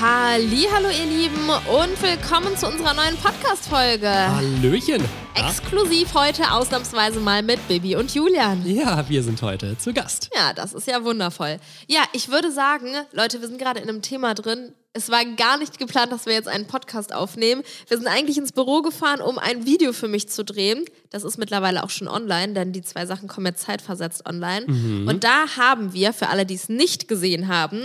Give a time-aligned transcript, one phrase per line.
[0.00, 4.08] Hallo ihr Lieben und willkommen zu unserer neuen Podcast Folge.
[4.08, 5.04] Hallöchen.
[5.34, 8.66] Exklusiv heute ausnahmsweise mal mit Bibi und Julian.
[8.66, 10.30] Ja, wir sind heute zu Gast.
[10.34, 11.58] Ja, das ist ja wundervoll.
[11.86, 15.56] Ja, ich würde sagen, Leute, wir sind gerade in einem Thema drin, es war gar
[15.56, 17.62] nicht geplant, dass wir jetzt einen Podcast aufnehmen.
[17.86, 20.84] Wir sind eigentlich ins Büro gefahren, um ein Video für mich zu drehen.
[21.10, 24.66] Das ist mittlerweile auch schon online, denn die zwei Sachen kommen jetzt zeitversetzt online.
[24.66, 25.06] Mhm.
[25.06, 27.80] Und da haben wir, für alle, die es nicht gesehen haben,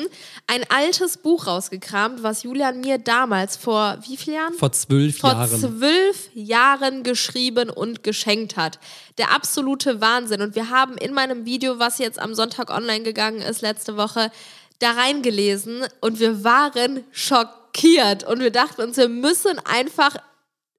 [0.48, 4.54] ein altes Buch rausgekramt, was Julian mir damals vor wie vielen Jahren?
[4.55, 5.48] Vor zwölf vor Jahren.
[5.48, 8.80] Vor zwölf Jahren geschrieben und geschenkt hat.
[9.17, 10.41] Der absolute Wahnsinn.
[10.41, 14.31] Und wir haben in meinem Video, was jetzt am Sonntag online gegangen ist, letzte Woche,
[14.80, 20.18] da reingelesen und wir waren schockiert und wir dachten uns, wir müssen einfach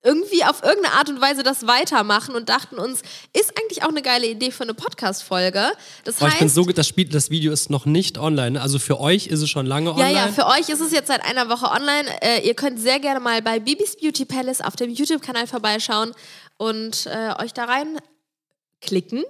[0.07, 4.03] irgendwie auf irgendeine Art und Weise das weitermachen und dachten uns, ist eigentlich auch eine
[4.03, 5.73] geile Idee für eine Podcast-Folge.
[6.05, 8.53] Das heißt, ich bin so, das, Spiel, das Video ist noch nicht online.
[8.53, 8.63] Ne?
[8.63, 10.13] Also für euch ist es schon lange online.
[10.13, 12.09] Ja, ja, für euch ist es jetzt seit einer Woche online.
[12.23, 16.13] Äh, ihr könnt sehr gerne mal bei Bibis Beauty Palace auf dem YouTube-Kanal vorbeischauen
[16.59, 19.25] und äh, euch da reinklicken.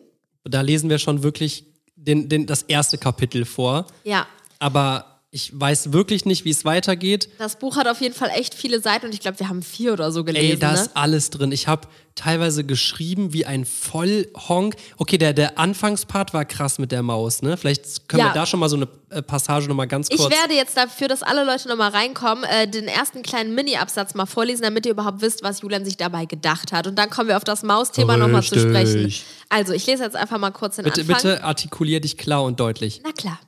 [0.45, 1.65] Da lesen wir schon wirklich
[1.97, 3.87] den, den, das erste Kapitel vor.
[4.05, 4.27] Ja
[4.59, 7.29] aber ich weiß wirklich nicht, wie es weitergeht.
[7.39, 9.92] Das Buch hat auf jeden Fall echt viele Seiten und ich glaube, wir haben vier
[9.92, 10.53] oder so gelesen.
[10.53, 10.81] Ey, da ne?
[10.81, 11.53] ist alles drin.
[11.53, 14.77] Ich habe teilweise geschrieben wie ein Vollhonk.
[14.97, 17.59] Okay, der, der Anfangspart war krass mit der Maus, ne?
[17.59, 18.29] Vielleicht können ja.
[18.31, 20.23] wir da schon mal so eine äh, Passage nochmal ganz kurz.
[20.23, 24.25] Ich werde jetzt dafür, dass alle Leute nochmal reinkommen, äh, den ersten kleinen Mini-Absatz mal
[24.25, 26.87] vorlesen, damit ihr überhaupt wisst, was Julian sich dabei gedacht hat.
[26.87, 29.12] Und dann kommen wir auf das Mausthema nochmal zu sprechen.
[29.51, 31.17] Also, ich lese jetzt einfach mal kurz den bitte, Anfang.
[31.17, 33.03] Bitte artikulier dich klar und deutlich.
[33.05, 33.39] Na klar.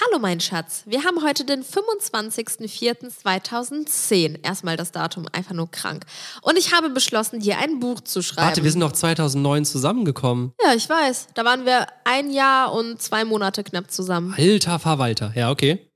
[0.00, 4.44] Hallo mein Schatz, wir haben heute den 25.04.2010.
[4.44, 6.04] Erstmal das Datum, einfach nur krank.
[6.40, 8.46] Und ich habe beschlossen, dir ein Buch zu schreiben.
[8.46, 10.52] Warte, wir sind doch 2009 zusammengekommen.
[10.64, 11.30] Ja, ich weiß.
[11.34, 14.36] Da waren wir ein Jahr und zwei Monate knapp zusammen.
[14.38, 15.87] Alter Verwalter, ja, okay.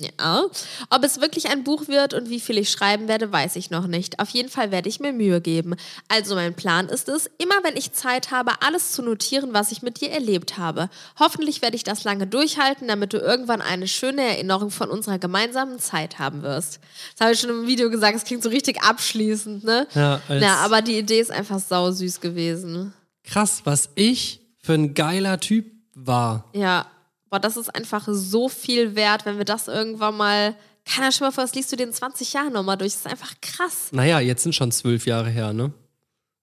[0.00, 0.46] Ja.
[0.88, 3.86] Ob es wirklich ein Buch wird und wie viel ich schreiben werde, weiß ich noch
[3.86, 4.18] nicht.
[4.18, 5.76] Auf jeden Fall werde ich mir Mühe geben.
[6.08, 9.82] Also mein Plan ist es, immer wenn ich Zeit habe, alles zu notieren, was ich
[9.82, 10.88] mit dir erlebt habe.
[11.18, 15.78] Hoffentlich werde ich das lange durchhalten, damit du irgendwann eine schöne Erinnerung von unserer gemeinsamen
[15.78, 16.80] Zeit haben wirst.
[17.12, 19.86] Das habe ich schon im Video gesagt, es klingt so richtig abschließend, ne?
[19.94, 22.94] Ja, ja aber die Idee ist einfach sau süß gewesen.
[23.24, 26.44] Krass, was ich für ein geiler Typ war.
[26.54, 26.86] Ja,
[27.30, 30.56] boah, das ist einfach so viel wert, wenn wir das irgendwann mal.
[30.86, 32.92] Keiner schon mal vor, das liest du den 20 Jahren nochmal durch.
[32.92, 33.88] Das ist einfach krass.
[33.92, 35.72] Naja, jetzt sind schon zwölf Jahre her, ne?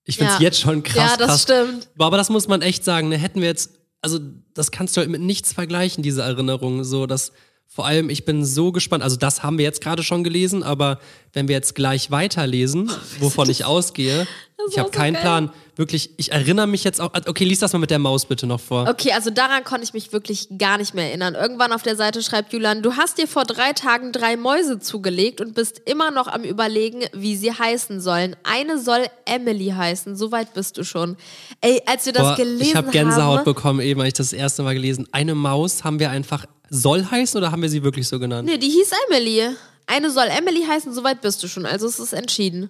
[0.06, 0.42] Ich find's ja.
[0.42, 1.12] jetzt schon krass.
[1.12, 1.42] Ja, das krass.
[1.42, 1.90] stimmt.
[1.98, 3.18] Aber das muss man echt sagen, ne?
[3.18, 3.72] Hätten wir jetzt,
[4.02, 4.20] also
[4.54, 6.84] das kannst du halt mit nichts vergleichen, diese Erinnerungen.
[6.84, 7.34] So, dass
[7.66, 9.04] vor allem, ich bin so gespannt.
[9.04, 11.00] Also, das haben wir jetzt gerade schon gelesen, aber
[11.34, 12.90] wenn wir jetzt gleich weiterlesen,
[13.20, 14.28] wovon ich ausgehe,
[14.70, 15.52] ich habe keinen so Plan.
[15.78, 17.12] Wirklich, ich erinnere mich jetzt auch.
[17.28, 18.88] Okay, lies das mal mit der Maus bitte noch vor.
[18.90, 21.36] Okay, also daran konnte ich mich wirklich gar nicht mehr erinnern.
[21.36, 25.40] Irgendwann auf der Seite schreibt Julian, du hast dir vor drei Tagen drei Mäuse zugelegt
[25.40, 28.36] und bist immer noch am Überlegen, wie sie heißen sollen.
[28.44, 30.16] Eine soll Emily heißen.
[30.16, 31.16] Soweit bist du schon.
[31.62, 32.68] Ey, als wir das Boah, gelesen haben.
[32.68, 35.08] Ich habe Gänsehaut bekommen, eben, als ich das, das erste Mal gelesen.
[35.12, 38.48] Eine Maus haben wir einfach soll heißen oder haben wir sie wirklich so genannt?
[38.48, 39.56] Nee, die hieß Emily.
[39.86, 41.66] Eine soll Emily heißen, soweit bist du schon.
[41.66, 42.70] Also es ist entschieden.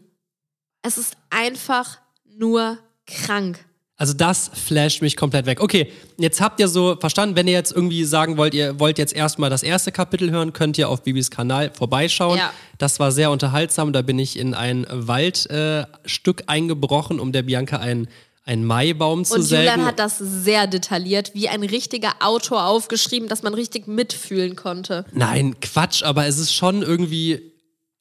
[0.81, 3.59] Es ist einfach nur krank.
[3.99, 5.59] Also das flasht mich komplett weg.
[5.59, 9.13] Okay, jetzt habt ihr so verstanden, wenn ihr jetzt irgendwie sagen wollt, ihr wollt jetzt
[9.15, 12.37] erstmal das erste Kapitel hören, könnt ihr auf Bibis Kanal vorbeischauen.
[12.37, 12.53] Ja.
[12.77, 13.93] Das war sehr unterhaltsam.
[13.93, 18.07] Da bin ich in ein Waldstück äh, eingebrochen, um der Bianca einen
[18.47, 19.63] einen Maibaum zu Und sägen.
[19.63, 25.05] Julian hat das sehr detailliert, wie ein richtiger Autor aufgeschrieben, dass man richtig mitfühlen konnte.
[25.11, 27.51] Nein, Quatsch, aber es ist schon irgendwie,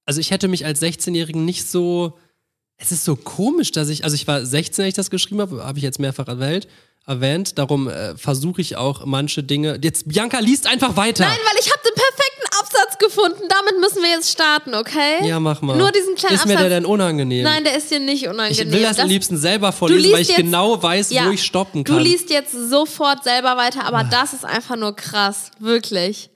[0.05, 2.17] also ich hätte mich als 16-Jährigen nicht so
[2.79, 5.65] es ist so komisch, dass ich, also ich war 16, als ich das geschrieben habe,
[5.65, 6.69] habe ich jetzt mehrfach erwähnt.
[7.07, 9.79] Erwähnt, darum äh, versuche ich auch manche Dinge.
[9.81, 11.25] Jetzt, Bianca, liest einfach weiter.
[11.25, 13.49] Nein, weil ich habe den perfekten Absatz gefunden.
[13.49, 15.25] Damit müssen wir jetzt starten, okay?
[15.25, 15.77] Ja, mach mal.
[15.77, 16.55] Nur diesen kleinen ist Absatz.
[16.57, 17.45] Ist mir der denn unangenehm?
[17.45, 18.67] Nein, der ist dir nicht unangenehm.
[18.67, 21.31] Ich will das, das am liebsten selber vorlesen, weil ich jetzt, genau weiß, ja, wo
[21.31, 21.97] ich stoppen kann.
[21.97, 24.05] Du liest jetzt sofort selber weiter, aber ah.
[24.11, 25.53] das ist einfach nur krass.
[25.61, 26.29] Wirklich.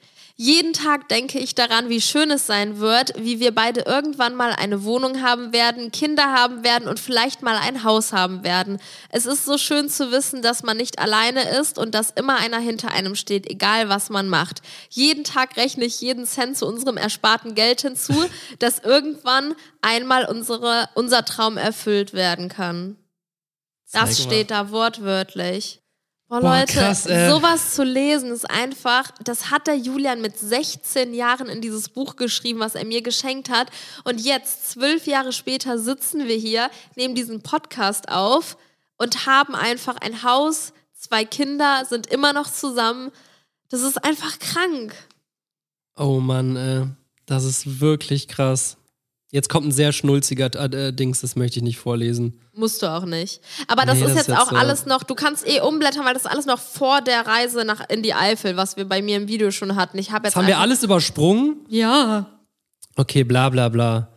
[0.42, 4.54] Jeden Tag denke ich daran, wie schön es sein wird, wie wir beide irgendwann mal
[4.54, 8.78] eine Wohnung haben werden, Kinder haben werden und vielleicht mal ein Haus haben werden.
[9.10, 12.58] Es ist so schön zu wissen, dass man nicht alleine ist und dass immer einer
[12.58, 14.62] hinter einem steht, egal was man macht.
[14.88, 18.14] Jeden Tag rechne ich jeden Cent zu unserem ersparten Geld hinzu,
[18.58, 22.96] dass irgendwann einmal unsere, unser Traum erfüllt werden kann.
[23.92, 25.79] Das steht da wortwörtlich.
[26.30, 27.28] Boah, Boah Leute, krass, äh.
[27.28, 32.14] sowas zu lesen ist einfach, das hat der Julian mit 16 Jahren in dieses Buch
[32.14, 33.68] geschrieben, was er mir geschenkt hat.
[34.04, 38.56] Und jetzt, zwölf Jahre später, sitzen wir hier, nehmen diesen Podcast auf
[38.96, 43.10] und haben einfach ein Haus, zwei Kinder, sind immer noch zusammen.
[43.68, 44.94] Das ist einfach krank.
[45.96, 46.86] Oh Mann, äh,
[47.26, 48.76] Das ist wirklich krass.
[49.32, 52.40] Jetzt kommt ein sehr schnulziger äh, Dings, das möchte ich nicht vorlesen.
[52.52, 53.40] Musst du auch nicht.
[53.68, 55.60] Aber das Nee, ist das jetzt ist jetzt auch so- alles noch, du kannst eh
[55.60, 58.86] umblättern, weil das ist alles noch vor der Reise nach in die Eifel, was wir
[58.88, 59.98] bei mir im Video schon hatten.
[59.98, 61.58] Ich habe jetzt Das haben wir alles übersprungen.
[61.68, 62.26] Ja.
[62.96, 64.08] Okay, bla bla bla.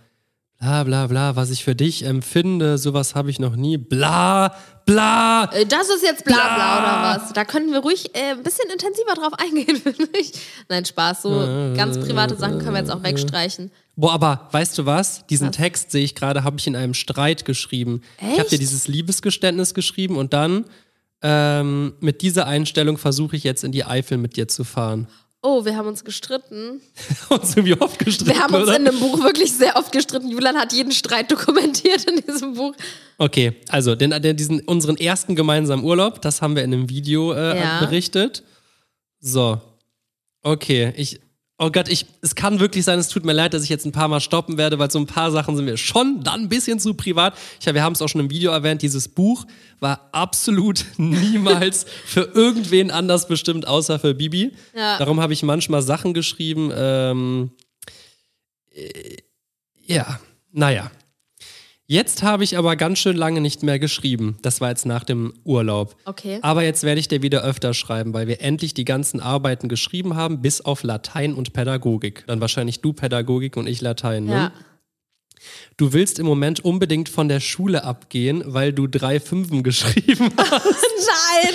[0.60, 3.76] Bla bla bla, was ich für dich empfinde, sowas habe ich noch nie.
[3.78, 4.56] Bla
[4.86, 5.50] bla.
[5.54, 6.80] Äh, Das ist jetzt bla bla Bla.
[6.80, 7.34] oder was?
[7.34, 10.32] Da könnten wir ruhig äh, ein bisschen intensiver drauf eingehen, finde ich.
[10.70, 11.22] Nein, Spaß.
[11.24, 11.30] So
[11.76, 13.72] ganz private Sachen können wir jetzt auch wegstreichen.
[13.96, 15.26] Boah, aber weißt du was?
[15.28, 15.56] Diesen Was?
[15.56, 18.02] Text sehe ich gerade, habe ich in einem Streit geschrieben.
[18.18, 18.62] Ich habe dir Echt?
[18.62, 20.66] dieses Liebesgeständnis geschrieben und dann
[21.22, 25.08] ähm, mit dieser Einstellung versuche ich jetzt in die Eifel mit dir zu fahren.
[25.46, 26.82] Oh, wir haben uns gestritten.
[27.30, 28.78] uns irgendwie oft gestritten, Wir haben uns oder?
[28.78, 30.30] in dem Buch wirklich sehr oft gestritten.
[30.30, 32.74] Julian hat jeden Streit dokumentiert in diesem Buch.
[33.18, 37.34] Okay, also den, den, diesen, unseren ersten gemeinsamen Urlaub, das haben wir in einem Video
[37.34, 37.80] äh, Ja.
[37.82, 38.44] berichtet.
[39.20, 39.62] So,
[40.44, 41.20] okay, ich,
[41.60, 43.92] oh Gott, ich, es kann wirklich sein, es tut mir leid, dass ich jetzt ein
[43.92, 46.80] paar Mal stoppen werde, weil so ein paar Sachen sind mir schon dann ein bisschen
[46.80, 47.36] zu privat.
[47.62, 49.46] Ich, hab- wir haben es auch schon im Video erwähnt, dieses Buch
[49.80, 54.52] war absolut niemals für irgendwen anders bestimmt, außer für Bibi.
[54.76, 54.98] Ja.
[54.98, 57.52] Darum habe ich manchmal Sachen geschrieben, ähm,
[58.74, 59.18] äh,
[59.86, 60.20] ja,
[60.52, 60.92] naja.
[61.94, 64.40] Jetzt habe ich aber ganz schön lange nicht mehr geschrieben.
[64.42, 65.96] Das war jetzt nach dem Urlaub.
[66.06, 66.40] Okay.
[66.42, 70.16] Aber jetzt werde ich dir wieder öfter schreiben, weil wir endlich die ganzen Arbeiten geschrieben
[70.16, 72.24] haben, bis auf Latein und Pädagogik.
[72.26, 74.26] Dann wahrscheinlich du Pädagogik und ich Latein.
[74.26, 74.32] Ne?
[74.32, 74.52] Ja.
[75.78, 80.66] Du willst im Moment unbedingt von der Schule abgehen, weil du drei Fünfen geschrieben hast.
[81.46, 81.54] Nein!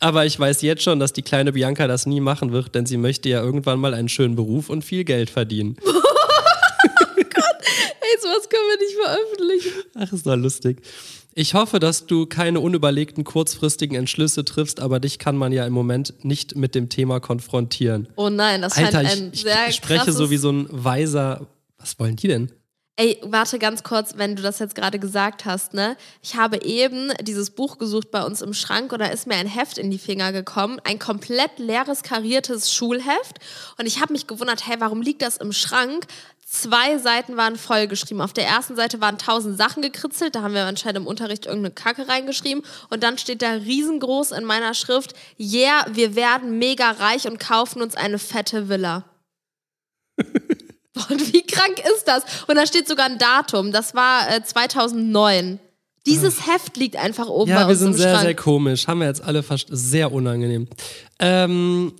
[0.00, 2.96] Aber ich weiß jetzt schon, dass die kleine Bianca das nie machen wird, denn sie
[2.96, 5.76] möchte ja irgendwann mal einen schönen Beruf und viel Geld verdienen.
[8.20, 9.72] Sowas können wir nicht veröffentlichen.
[9.94, 10.82] Ach, ist doch lustig.
[11.34, 15.72] Ich hoffe, dass du keine unüberlegten kurzfristigen Entschlüsse triffst, aber dich kann man ja im
[15.72, 18.08] Moment nicht mit dem Thema konfrontieren.
[18.16, 20.16] Oh nein, das Alter, scheint ich, ein ich, sehr ich spreche krasses...
[20.16, 21.46] so wie so ein weiser.
[21.78, 22.50] Was wollen die denn?
[22.96, 25.96] Ey, warte ganz kurz, wenn du das jetzt gerade gesagt hast, ne?
[26.20, 29.46] Ich habe eben dieses Buch gesucht bei uns im Schrank und da ist mir ein
[29.46, 33.38] Heft in die Finger gekommen, ein komplett leeres kariertes Schulheft
[33.78, 36.08] und ich habe mich gewundert, hey, warum liegt das im Schrank?
[36.50, 38.22] Zwei Seiten waren vollgeschrieben.
[38.22, 41.74] Auf der ersten Seite waren tausend Sachen gekritzelt, da haben wir anscheinend im Unterricht irgendeine
[41.74, 47.26] Kacke reingeschrieben und dann steht da riesengroß in meiner Schrift, yeah, wir werden mega reich
[47.28, 49.04] und kaufen uns eine fette Villa.
[51.10, 52.24] Und wie krank ist das?
[52.48, 53.70] Und da steht sogar ein Datum.
[53.70, 55.60] Das war äh, 2009.
[56.06, 58.22] Dieses Heft liegt einfach oben bei Ja, wir uns sind sehr, Schrank.
[58.24, 58.88] sehr komisch.
[58.88, 60.66] Haben wir jetzt alle fast sehr unangenehm.
[61.20, 61.92] Ähm,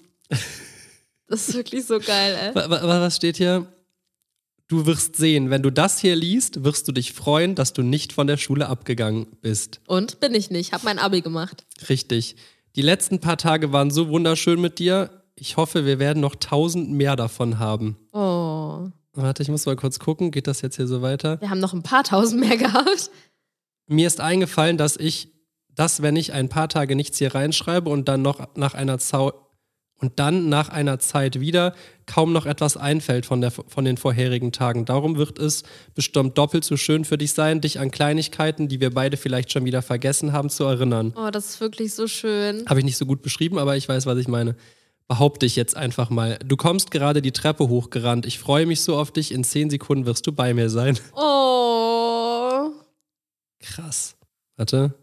[1.28, 2.54] das ist wirklich so geil, ey.
[2.56, 3.66] wa- wa- was steht hier?
[4.68, 8.12] Du wirst sehen, wenn du das hier liest, wirst du dich freuen, dass du nicht
[8.12, 9.80] von der Schule abgegangen bist.
[9.86, 10.74] Und bin ich nicht.
[10.74, 11.64] Hab mein Abi gemacht.
[11.88, 12.36] Richtig.
[12.76, 15.22] Die letzten paar Tage waren so wunderschön mit dir.
[15.36, 17.96] Ich hoffe, wir werden noch tausend mehr davon haben.
[18.12, 18.90] Oh.
[19.14, 20.30] Warte, ich muss mal kurz gucken.
[20.32, 21.40] Geht das jetzt hier so weiter?
[21.40, 23.10] Wir haben noch ein paar tausend mehr gehabt.
[23.86, 25.32] Mir ist eingefallen, dass ich,
[25.74, 29.47] dass wenn ich ein paar Tage nichts hier reinschreibe und dann noch nach einer Zau
[30.00, 31.74] und dann nach einer Zeit wieder
[32.06, 34.84] kaum noch etwas einfällt von, der, von den vorherigen Tagen.
[34.84, 35.64] Darum wird es
[35.94, 39.64] bestimmt doppelt so schön für dich sein, dich an Kleinigkeiten, die wir beide vielleicht schon
[39.64, 41.12] wieder vergessen haben, zu erinnern.
[41.16, 42.64] Oh, das ist wirklich so schön.
[42.66, 44.56] Habe ich nicht so gut beschrieben, aber ich weiß, was ich meine.
[45.08, 46.38] Behaupte ich jetzt einfach mal.
[46.44, 48.26] Du kommst gerade die Treppe hochgerannt.
[48.26, 49.32] Ich freue mich so auf dich.
[49.32, 50.98] In zehn Sekunden wirst du bei mir sein.
[51.14, 52.72] Oh.
[53.60, 54.16] Krass.
[54.56, 54.94] Warte.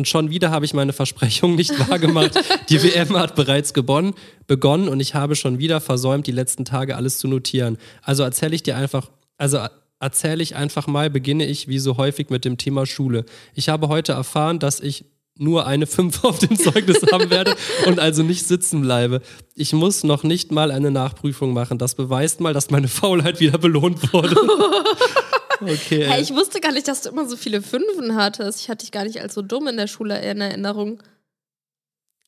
[0.00, 2.32] Und schon wieder habe ich meine Versprechung nicht wahrgemacht.
[2.70, 4.14] Die WM hat bereits gewonnen,
[4.46, 7.76] begonnen und ich habe schon wieder versäumt, die letzten Tage alles zu notieren.
[8.00, 9.58] Also erzähle ich dir einfach, also
[9.98, 13.26] erzähle ich einfach mal, beginne ich wie so häufig mit dem Thema Schule.
[13.54, 15.04] Ich habe heute erfahren, dass ich
[15.36, 17.54] nur eine 5 auf dem Zeugnis haben werde
[17.86, 19.20] und also nicht sitzen bleibe.
[19.54, 21.76] Ich muss noch nicht mal eine Nachprüfung machen.
[21.76, 24.34] Das beweist mal, dass meine Faulheit wieder belohnt wurde.
[25.60, 26.04] Okay.
[26.06, 28.60] Hey, ich wusste gar nicht, dass du immer so viele Fünfen hattest.
[28.60, 31.02] Ich hatte dich gar nicht als so dumm in der Schule in Erinnerung.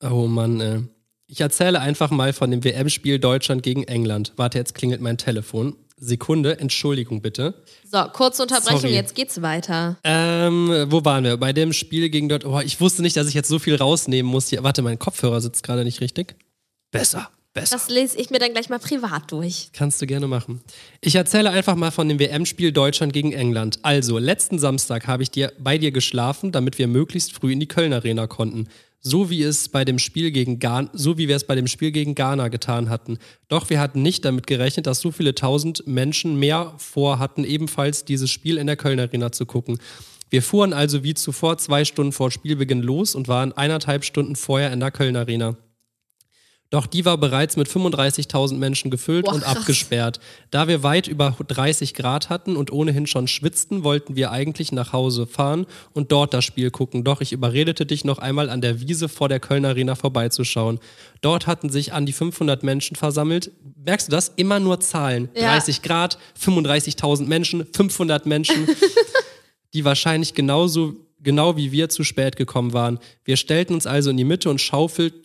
[0.02, 0.82] Oh Mann, ey.
[1.28, 4.32] Ich erzähle einfach mal von dem WM-Spiel Deutschland gegen England.
[4.36, 5.76] Warte, jetzt klingelt mein Telefon.
[5.96, 7.54] Sekunde, Entschuldigung bitte.
[7.90, 8.92] So, kurze Unterbrechung, Sorry.
[8.94, 9.96] jetzt geht's weiter.
[10.04, 11.36] Ähm, wo waren wir?
[11.36, 12.54] Bei dem Spiel gegen Deutschland.
[12.54, 14.48] Oh, ich wusste nicht, dass ich jetzt so viel rausnehmen muss.
[14.48, 14.64] Hier.
[14.64, 16.34] Warte, mein Kopfhörer sitzt gerade nicht richtig.
[16.90, 17.76] Besser, besser.
[17.76, 19.70] Das lese ich mir dann gleich mal privat durch.
[19.72, 20.60] Kannst du gerne machen.
[21.00, 23.78] Ich erzähle einfach mal von dem WM-Spiel Deutschland gegen England.
[23.82, 27.68] Also, letzten Samstag habe ich dir, bei dir geschlafen, damit wir möglichst früh in die
[27.68, 28.68] Köln Arena konnten.
[29.04, 31.90] So wie es bei dem Spiel gegen Ghana, so wie wir es bei dem Spiel
[31.90, 33.18] gegen Ghana getan hatten.
[33.48, 38.30] Doch wir hatten nicht damit gerechnet, dass so viele tausend Menschen mehr vorhatten, ebenfalls dieses
[38.30, 39.80] Spiel in der Köln Arena zu gucken.
[40.30, 44.72] Wir fuhren also wie zuvor zwei Stunden vor Spielbeginn los und waren eineinhalb Stunden vorher
[44.72, 45.56] in der Köln Arena.
[46.72, 50.20] Doch die war bereits mit 35.000 Menschen gefüllt Boah, und abgesperrt.
[50.50, 54.94] Da wir weit über 30 Grad hatten und ohnehin schon schwitzten, wollten wir eigentlich nach
[54.94, 57.04] Hause fahren und dort das Spiel gucken.
[57.04, 60.80] Doch ich überredete dich noch einmal an der Wiese vor der Köln Arena vorbeizuschauen.
[61.20, 63.52] Dort hatten sich an die 500 Menschen versammelt.
[63.84, 64.32] Merkst du das?
[64.36, 65.28] Immer nur Zahlen.
[65.34, 65.52] Ja.
[65.52, 68.66] 30 Grad, 35.000 Menschen, 500 Menschen
[69.74, 72.98] die wahrscheinlich genauso genau wie wir zu spät gekommen waren.
[73.24, 74.62] Wir stellten uns also in die Mitte und,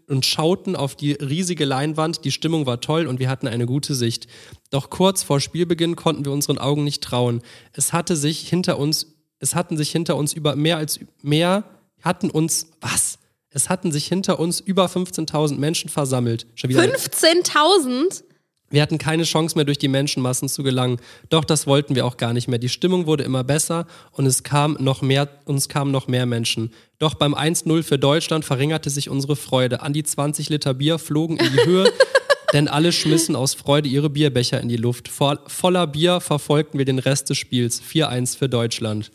[0.08, 2.24] und schauten auf die riesige Leinwand.
[2.26, 4.28] Die Stimmung war toll und wir hatten eine gute Sicht.
[4.70, 7.42] Doch kurz vor Spielbeginn konnten wir unseren Augen nicht trauen.
[7.74, 11.64] Es hatte sich hinter uns, es hatten sich hinter uns über mehr als mehr
[12.02, 13.20] hatten uns was?
[13.50, 16.46] Es hatten sich hinter uns über 15.000 Menschen versammelt.
[16.56, 18.24] Schon wieder 15.000?
[18.70, 21.00] Wir hatten keine Chance mehr, durch die Menschenmassen zu gelangen.
[21.30, 22.60] Doch das wollten wir auch gar nicht mehr.
[22.60, 26.74] Die Stimmung wurde immer besser und es kam noch mehr, uns kamen noch mehr Menschen.
[27.00, 29.82] Doch beim 1-0 für Deutschland verringerte sich unsere Freude.
[29.82, 31.94] An die 20 Liter Bier flogen in die Höhe,
[32.54, 35.08] denn alle schmissen aus Freude ihre Bierbecher in die Luft.
[35.08, 37.82] Vor, voller Bier verfolgten wir den Rest des Spiels.
[37.82, 39.12] 4-1 für Deutschland.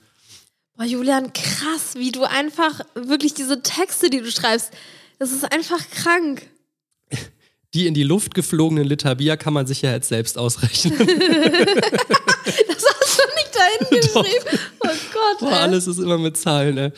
[0.77, 4.71] Boah, Julian, krass, wie du einfach wirklich diese Texte, die du schreibst,
[5.19, 6.49] das ist einfach krank.
[7.75, 10.95] Die in die Luft geflogenen Liter Bier kann man sich ja jetzt selbst ausrechnen.
[12.45, 14.59] Das hast du nicht dahin geschrieben.
[14.81, 15.39] Oh Gott.
[15.41, 15.59] Boah, ey.
[15.59, 16.91] alles ist immer mit Zahlen, ey.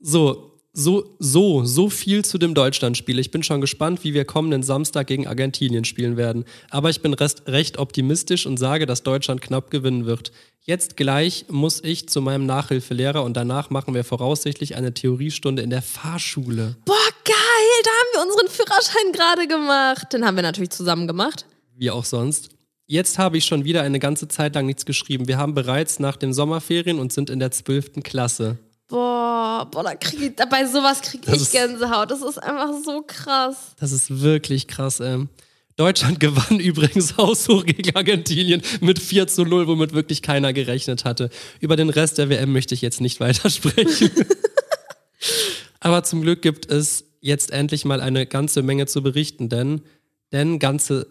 [0.00, 3.18] So, so, so, so viel zu dem Deutschlandspiel.
[3.18, 6.44] Ich bin schon gespannt, wie wir kommenden Samstag gegen Argentinien spielen werden.
[6.70, 10.32] Aber ich bin rest, recht optimistisch und sage, dass Deutschland knapp gewinnen wird.
[10.62, 15.70] Jetzt gleich muss ich zu meinem Nachhilfelehrer und danach machen wir voraussichtlich eine Theoriestunde in
[15.70, 16.76] der Fahrschule.
[16.84, 17.34] Boah, geil,
[17.82, 20.12] da haben wir unseren Führerschein gerade gemacht.
[20.12, 21.46] Den haben wir natürlich zusammen gemacht.
[21.76, 22.50] Wie auch sonst.
[22.86, 25.28] Jetzt habe ich schon wieder eine ganze Zeit lang nichts geschrieben.
[25.28, 28.02] Wir haben bereits nach den Sommerferien und sind in der 12.
[28.02, 28.58] Klasse.
[28.90, 32.10] Boah, boah, da krieg ich, bei sowas krieg Das ich ist- Gänsehaut.
[32.10, 33.56] Das ist einfach so krass.
[33.78, 35.26] Das ist wirklich krass, ey.
[35.76, 41.30] Deutschland gewann übrigens haushoch gegen Argentinien mit 4 zu 0, womit wirklich keiner gerechnet hatte.
[41.60, 44.10] Über den Rest der WM möchte ich jetzt nicht weiter sprechen.
[45.80, 49.82] Aber zum Glück gibt es jetzt endlich mal eine ganze Menge zu berichten, denn,
[50.32, 51.06] denn ganze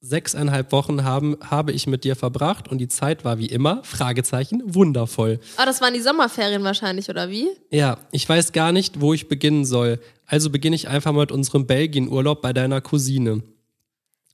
[0.00, 4.62] sechseinhalb Wochen haben, habe ich mit dir verbracht und die Zeit war wie immer, Fragezeichen,
[4.64, 5.40] wundervoll.
[5.56, 7.48] Ah, das waren die Sommerferien wahrscheinlich, oder wie?
[7.70, 9.98] Ja, ich weiß gar nicht, wo ich beginnen soll.
[10.26, 13.42] Also beginne ich einfach mal mit unserem Belgien-Urlaub bei deiner Cousine.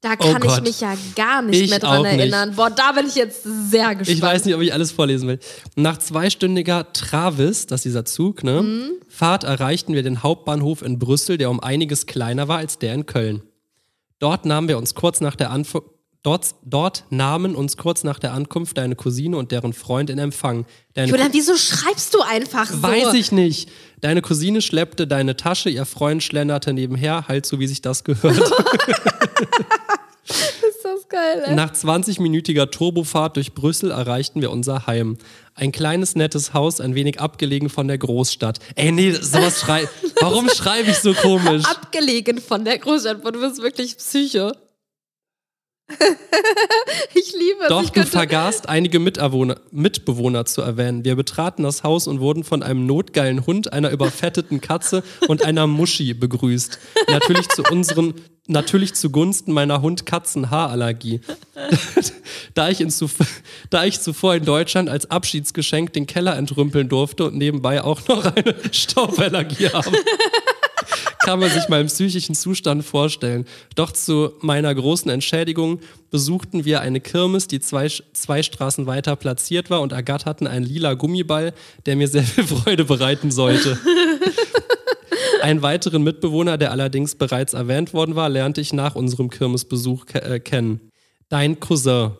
[0.03, 0.63] Da Oh kann ich Gott.
[0.65, 2.19] mich ja gar nicht Ich mehr dran auch nicht.
[2.19, 2.53] erinnern.
[2.57, 4.09] Boah, da bin ich jetzt sehr gespannt.
[4.11, 5.39] Ich weiß nicht, ob ich alles vorlesen will.
[5.77, 8.91] Nach zweistündiger Travis, das ist dieser Zug, ne, Mhm.
[9.09, 13.07] Fahrt erreichten wir den Hauptbahnhof in Brüssel, der um einiges kleiner war als der in
[13.07, 13.43] Köln.
[14.19, 15.77] Dort nahmen wir uns kurz nach der Anf
[16.23, 20.67] dort, dort nahmen uns kurz nach der Ankunft deine Cousine und deren Freund in Empfang.
[20.95, 22.83] Deine Julian, wieso schreibst du einfach so?
[22.83, 23.71] Weiß ich nicht.
[24.01, 28.39] Deine Cousine schleppte deine Tasche, ihr Freund schlenderte nebenher, halt so wie sich das gehört.
[30.85, 31.55] Ist das geil, ey.
[31.55, 35.17] Nach 20-minütiger Turbofahrt durch Brüssel erreichten wir unser Heim.
[35.55, 38.59] Ein kleines, nettes Haus, ein wenig abgelegen von der Großstadt.
[38.75, 39.89] Ey, nee, sowas schrei.
[40.21, 41.65] Warum schreibe ich so komisch?
[41.65, 43.25] Abgelegen von der Großstadt.
[43.25, 44.53] Du bist wirklich Psycho.
[47.15, 47.69] ich liebe es.
[47.69, 51.05] Doch, ich du vergaßt, einige Mitbewohner, Mitbewohner zu erwähnen.
[51.05, 55.67] Wir betraten das Haus und wurden von einem notgeilen Hund, einer überfetteten Katze und einer
[55.67, 56.79] Muschi begrüßt.
[57.09, 58.15] Natürlich zu unseren,
[58.47, 61.21] natürlich zugunsten meiner Hund-Katzen-Haarallergie.
[62.55, 62.85] da, ich
[63.71, 68.25] da ich zuvor in Deutschland als Abschiedsgeschenk den Keller entrümpeln durfte und nebenbei auch noch
[68.25, 69.93] eine Stauballergie habe
[71.25, 73.47] kann man sich meinen psychischen Zustand vorstellen.
[73.75, 79.71] Doch zu meiner großen Entschädigung besuchten wir eine Kirmes, die zwei, zwei Straßen weiter platziert
[79.71, 81.55] war und ergatterten einen lila Gummiball,
[81.87, 83.79] der mir sehr viel Freude bereiten sollte.
[85.45, 90.23] Einen weiteren Mitbewohner, der allerdings bereits erwähnt worden war, lernte ich nach unserem Kirmesbesuch ke
[90.23, 90.91] äh, kennen.
[91.29, 92.13] Dein Cousin.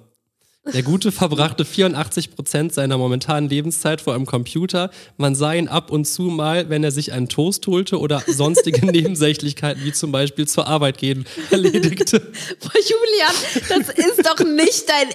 [0.75, 4.91] Der Gute verbrachte 84 Prozent seiner momentanen Lebenszeit vor einem Computer.
[5.17, 8.85] Man sah ihn ab und zu mal, wenn er sich einen Toast holte oder sonstige
[8.93, 12.21] Nebensächlichkeiten, wie zum Beispiel zur Arbeit gehen, erledigte.
[12.21, 15.09] Boah, Julian, das ist doch nicht dein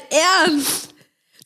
[0.48, 0.96] Ernst.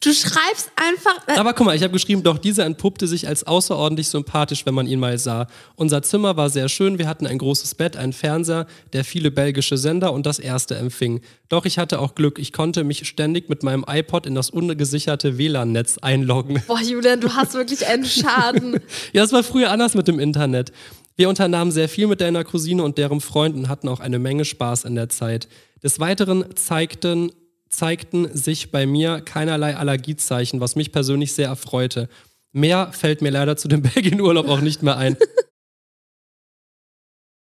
[0.03, 1.27] Du schreibst einfach.
[1.27, 4.73] äh, Aber guck mal, ich habe geschrieben, doch dieser entpuppte sich als außerordentlich sympathisch, wenn
[4.73, 5.47] man ihn mal sah.
[5.75, 9.77] Unser Zimmer war sehr schön, wir hatten ein großes Bett, einen Fernseher, der viele belgische
[9.77, 11.21] Sender und das erste empfing.
[11.47, 15.37] Doch ich hatte auch Glück, ich konnte mich ständig mit meinem iPod in das ungesicherte
[15.37, 16.61] WLAN-Netz einloggen.
[16.67, 18.79] Boah, Julian, du hast wirklich einen Schaden.
[19.13, 20.71] Ja, das war früher anders mit dem Internet.
[21.15, 24.83] Wir unternahmen sehr viel mit deiner Cousine und deren Freunden hatten auch eine Menge Spaß
[24.85, 25.47] in der Zeit.
[25.83, 27.31] Des Weiteren zeigten,
[27.73, 32.09] zeigten sich bei mir keinerlei Allergiezeichen, was mich persönlich sehr erfreute.
[32.51, 35.17] Mehr fällt mir leider zu dem Belgien-Urlaub auch nicht mehr ein.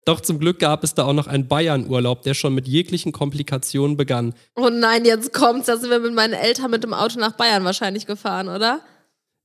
[0.05, 3.97] Doch zum Glück gab es da auch noch einen Bayern-Urlaub, der schon mit jeglichen Komplikationen
[3.97, 4.35] begann.
[4.55, 5.67] Oh nein, jetzt kommt's.
[5.67, 8.81] Da sind wir mit meinen Eltern mit dem Auto nach Bayern wahrscheinlich gefahren, oder?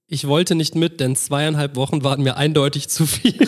[0.08, 3.40] Ich wollte nicht mit, denn zweieinhalb Wochen waren mir eindeutig zu viel.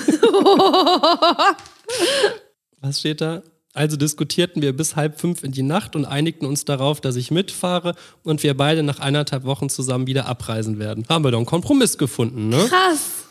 [2.79, 3.43] Was steht da?
[3.73, 7.31] Also diskutierten wir bis halb fünf in die Nacht und einigten uns darauf, dass ich
[7.31, 11.05] mitfahre und wir beide nach eineinhalb Wochen zusammen wieder abreisen werden.
[11.07, 12.65] Haben wir doch einen Kompromiss gefunden, ne?
[12.67, 13.25] Krass.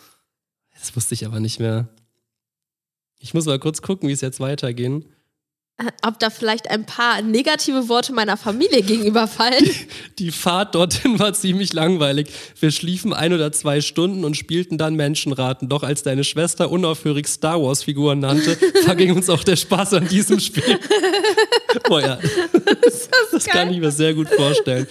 [0.79, 1.89] Das wusste ich aber nicht mehr.
[3.19, 5.05] Ich muss mal kurz gucken, wie es jetzt weitergehen.
[6.03, 9.69] Ob da vielleicht ein paar negative Worte meiner Familie gegenüberfallen?
[10.19, 12.29] Die Fahrt dorthin war ziemlich langweilig.
[12.59, 15.69] Wir schliefen ein oder zwei Stunden und spielten dann Menschenraten.
[15.69, 20.41] Doch als deine Schwester unaufhörig Star Wars-Figuren nannte, verging uns auch der Spaß an diesem
[20.41, 20.79] Spiel.
[21.89, 22.19] Boah, ja.
[22.83, 24.87] Das, das kann ich mir sehr gut vorstellen.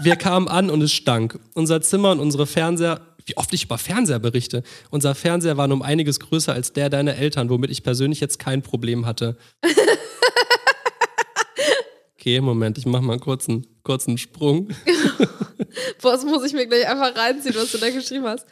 [0.00, 1.38] Wir kamen an und es stank.
[1.54, 4.64] Unser Zimmer und unsere Fernseher wie oft ich über Fernseher berichte.
[4.90, 8.62] Unser Fernseher war um einiges größer als der deiner Eltern, womit ich persönlich jetzt kein
[8.62, 9.36] Problem hatte.
[12.22, 14.68] Okay, Moment, ich mach mal einen kurzen, kurzen Sprung.
[16.02, 18.46] Boah, das muss ich mir gleich einfach reinziehen, was du da geschrieben hast.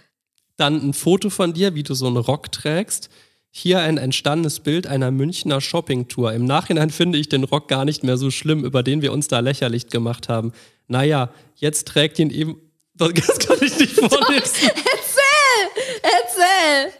[0.57, 3.11] Dann ein Foto von dir, wie du so einen Rock trägst.
[3.53, 6.33] Hier ein entstandenes Bild einer Münchner Shoppingtour.
[6.33, 9.29] Im Nachhinein finde ich den Rock gar nicht mehr so schlimm, über den wir uns
[9.29, 10.53] da lächerlich gemacht haben.
[10.89, 12.57] Naja, jetzt trägt ihn eben.
[12.95, 14.69] Das kann ich nicht vorlesen.
[14.69, 15.63] Erzähl!
[16.03, 16.93] Erzähl!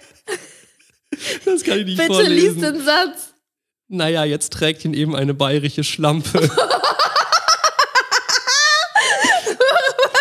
[1.45, 2.61] Das kann ich nicht Bitte vorlesen.
[2.61, 3.30] lies den Satz.
[3.93, 6.41] Naja, jetzt trägt ihn eben eine bayerische Schlampe.
[6.49, 6.49] Was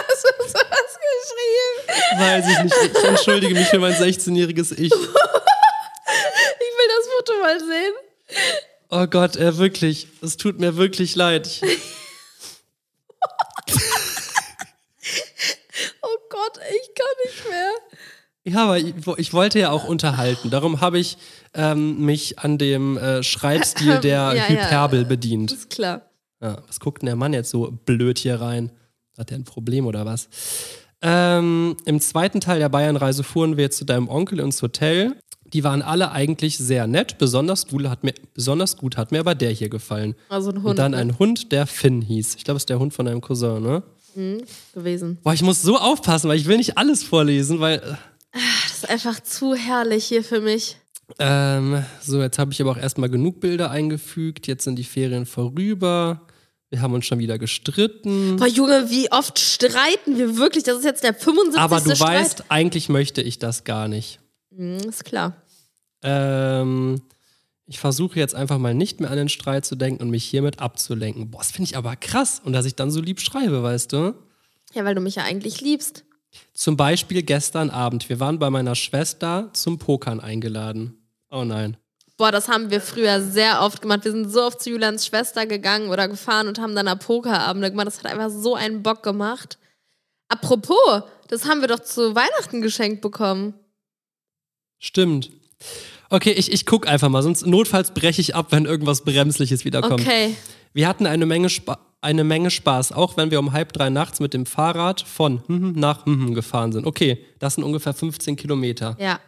[0.09, 2.19] hast du das geschrieben?
[2.19, 2.75] Weiß ich nicht.
[2.97, 4.91] Ich entschuldige mich für mein 16-jähriges Ich.
[4.91, 7.93] Ich will das Foto mal sehen.
[8.89, 10.07] Oh Gott, äh, wirklich.
[10.23, 11.61] Es tut mir wirklich leid.
[16.01, 17.71] Oh Gott, ich kann nicht mehr.
[18.51, 20.49] Ja, aber ich, ich wollte ja auch unterhalten.
[20.49, 21.17] Darum habe ich
[21.53, 24.47] ähm, mich an dem äh, Schreibstil der Ja, ja.
[24.47, 25.51] Hyperbel bedient.
[25.51, 26.01] Ist klar.
[26.41, 28.71] Ja, was guckt denn der Mann jetzt so blöd hier rein?
[29.17, 30.29] Hat er ein Problem oder was?
[31.01, 35.15] Ähm, Im zweiten Teil der Bayernreise fuhren wir zu deinem Onkel ins Hotel.
[35.53, 37.17] Die waren alle eigentlich sehr nett.
[37.17, 40.15] Besonders gut hat mir, besonders gut hat mir aber der hier gefallen.
[40.29, 40.97] Also ein Hund Und dann ne?
[40.97, 42.35] ein Hund, der Finn hieß.
[42.35, 43.83] Ich glaube, es ist der Hund von deinem Cousin, ne?
[44.73, 45.17] gewesen.
[45.23, 47.97] Boah, ich muss so aufpassen, weil ich will nicht alles vorlesen, weil.
[48.31, 50.77] Äh, Das ist einfach zu herrlich hier für mich.
[51.17, 54.47] Ähm, so, jetzt habe ich aber auch erstmal genug Bilder eingefügt.
[54.47, 56.27] Jetzt sind die Ferien vorüber.
[56.69, 58.35] Wir haben uns schon wieder gestritten.
[58.35, 60.63] Boah, Junge, wie oft streiten wir wirklich?
[60.63, 61.59] Das ist jetzt der 75.
[61.59, 62.19] Aber du Streit.
[62.21, 64.19] weißt, eigentlich möchte ich das gar nicht.
[64.55, 65.41] Hm, ist klar.
[66.03, 67.01] Ähm,
[67.65, 70.59] ich versuche jetzt einfach mal nicht mehr an den Streit zu denken und mich hiermit
[70.59, 71.31] abzulenken.
[71.31, 72.39] Boah, das finde ich aber krass.
[72.43, 74.13] Und dass ich dann so lieb schreibe, weißt du?
[74.73, 76.03] Ja, weil du mich ja eigentlich liebst.
[76.53, 78.09] Zum Beispiel gestern Abend.
[78.09, 80.97] Wir waren bei meiner Schwester zum Pokern eingeladen.
[81.31, 81.77] Oh nein.
[82.17, 84.03] Boah, das haben wir früher sehr oft gemacht.
[84.03, 87.69] Wir sind so oft zu Julians Schwester gegangen oder gefahren und haben dann da Pokerabende
[87.69, 87.87] gemacht.
[87.87, 89.57] Das hat einfach so einen Bock gemacht.
[90.27, 93.53] Apropos, das haben wir doch zu Weihnachten geschenkt bekommen.
[94.79, 95.31] Stimmt.
[96.09, 100.01] Okay, ich, ich guck einfach mal, sonst notfalls breche ich ab, wenn irgendwas Bremsliches wiederkommt.
[100.01, 100.35] Okay.
[100.73, 104.19] Wir hatten eine Menge, Spa eine Menge Spaß, auch wenn wir um halb drei nachts
[104.19, 106.85] mit dem Fahrrad von hm, nach hm, gefahren sind.
[106.85, 109.19] Okay, das sind ungefähr 15 Kilometer Ja.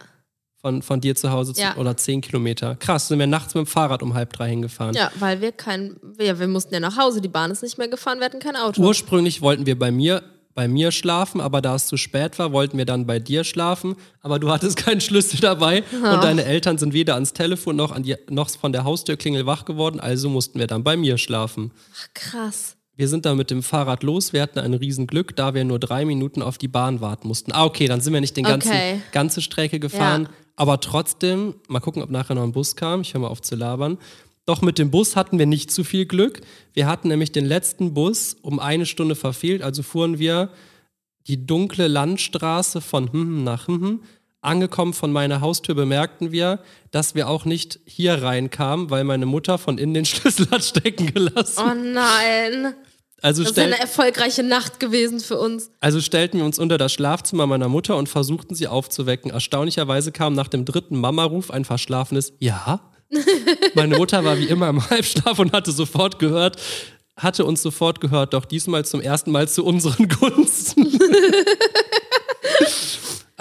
[0.56, 1.76] von, von dir zu Hause zu, Ja.
[1.76, 2.76] oder 10 Kilometer.
[2.76, 4.94] Krass, sind wir nachts mit dem Fahrrad um halb drei hingefahren.
[4.94, 5.96] Ja, weil wir kein.
[6.18, 7.20] Ja, wir mussten ja nach Hause.
[7.20, 8.82] Die Bahn ist nicht mehr gefahren, wir hatten kein Auto.
[8.82, 10.22] Ursprünglich wollten wir bei mir,
[10.54, 13.96] bei mir schlafen, aber da es zu spät war, wollten wir dann bei dir schlafen.
[14.20, 18.02] Aber du hattest keinen Schlüssel dabei und deine Eltern sind weder ans Telefon noch, an
[18.02, 21.72] die, noch von der Haustürklingel wach geworden, also mussten wir dann bei mir schlafen.
[21.96, 22.76] Ach, krass.
[22.94, 24.34] Wir sind dann mit dem Fahrrad los.
[24.34, 27.50] Wir hatten ein Riesenglück, da wir nur drei Minuten auf die Bahn warten mussten.
[27.52, 29.00] Ah, okay, dann sind wir nicht ganzen, Okay.
[29.12, 30.24] ganze Strecke gefahren.
[30.24, 30.30] Ja.
[30.56, 33.00] Aber trotzdem, mal gucken, ob nachher noch ein Bus kam.
[33.00, 33.96] Ich höre mal auf zu labern.
[34.44, 36.40] Doch mit dem Bus hatten wir nicht zu viel Glück.
[36.72, 39.62] Wir hatten nämlich den letzten Bus um eine Stunde verfehlt.
[39.62, 40.50] Also fuhren wir
[41.28, 44.00] die dunkle Landstraße von hm nach hm.
[44.40, 46.58] Angekommen von meiner Haustür bemerkten wir,
[46.90, 51.14] dass wir auch nicht hier reinkamen, weil meine Mutter von innen den Schlüssel hat stecken
[51.14, 51.62] gelassen.
[51.64, 52.74] Oh nein.
[53.20, 55.70] Also, Das ist eine erfolgreiche Nacht gewesen für uns.
[55.78, 59.30] also stellten wir uns unter das Schlafzimmer meiner Mutter und versuchten sie aufzuwecken.
[59.30, 62.80] Erstaunlicherweise kam nach dem dritten Mama-Ruf ein verschlafenes Ja.
[63.74, 66.56] Meine Mutter war wie immer im Halbschlaf und hatte sofort gehört,
[67.16, 70.98] hatte uns sofort gehört, doch diesmal zum ersten Mal zu unseren Gunsten.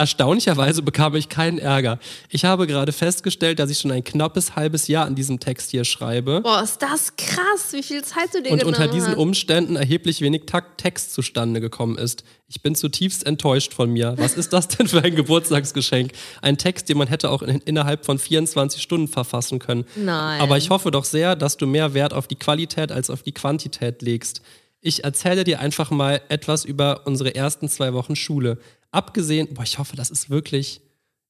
[0.02, 2.00] Erstaunlicherweise bekam ich keinen Ärger.
[2.28, 5.86] Ich habe gerade festgestellt, dass ich schon ein knappes halbes Jahr an diesem Text hier
[5.86, 6.42] schreibe.
[6.42, 9.18] Boah, ist das krass, wie viel Zeit du dir und unter diesen hast.
[9.20, 12.24] Umständen erheblich wenig Takt Text zustande gekommen ist.
[12.48, 14.16] Ich bin zutiefst enttäuscht von mir.
[14.18, 16.14] Was ist das denn für ein Geburtstagsgeschenk?
[16.42, 19.86] Ein Text, den man hätte auch in, innerhalb von 24 Stunden verfassen können.
[19.96, 20.42] Nein.
[20.42, 23.34] Aber ich hoffe doch sehr, dass du mehr Wert auf die Qualität als auf die
[23.34, 24.42] Quantität legst.
[24.84, 28.58] Ich erzähle dir einfach mal etwas über unsere ersten zwei Wochen Schule.
[28.92, 30.82] Abgesehen, boah, ich hoffe, das ist wirklich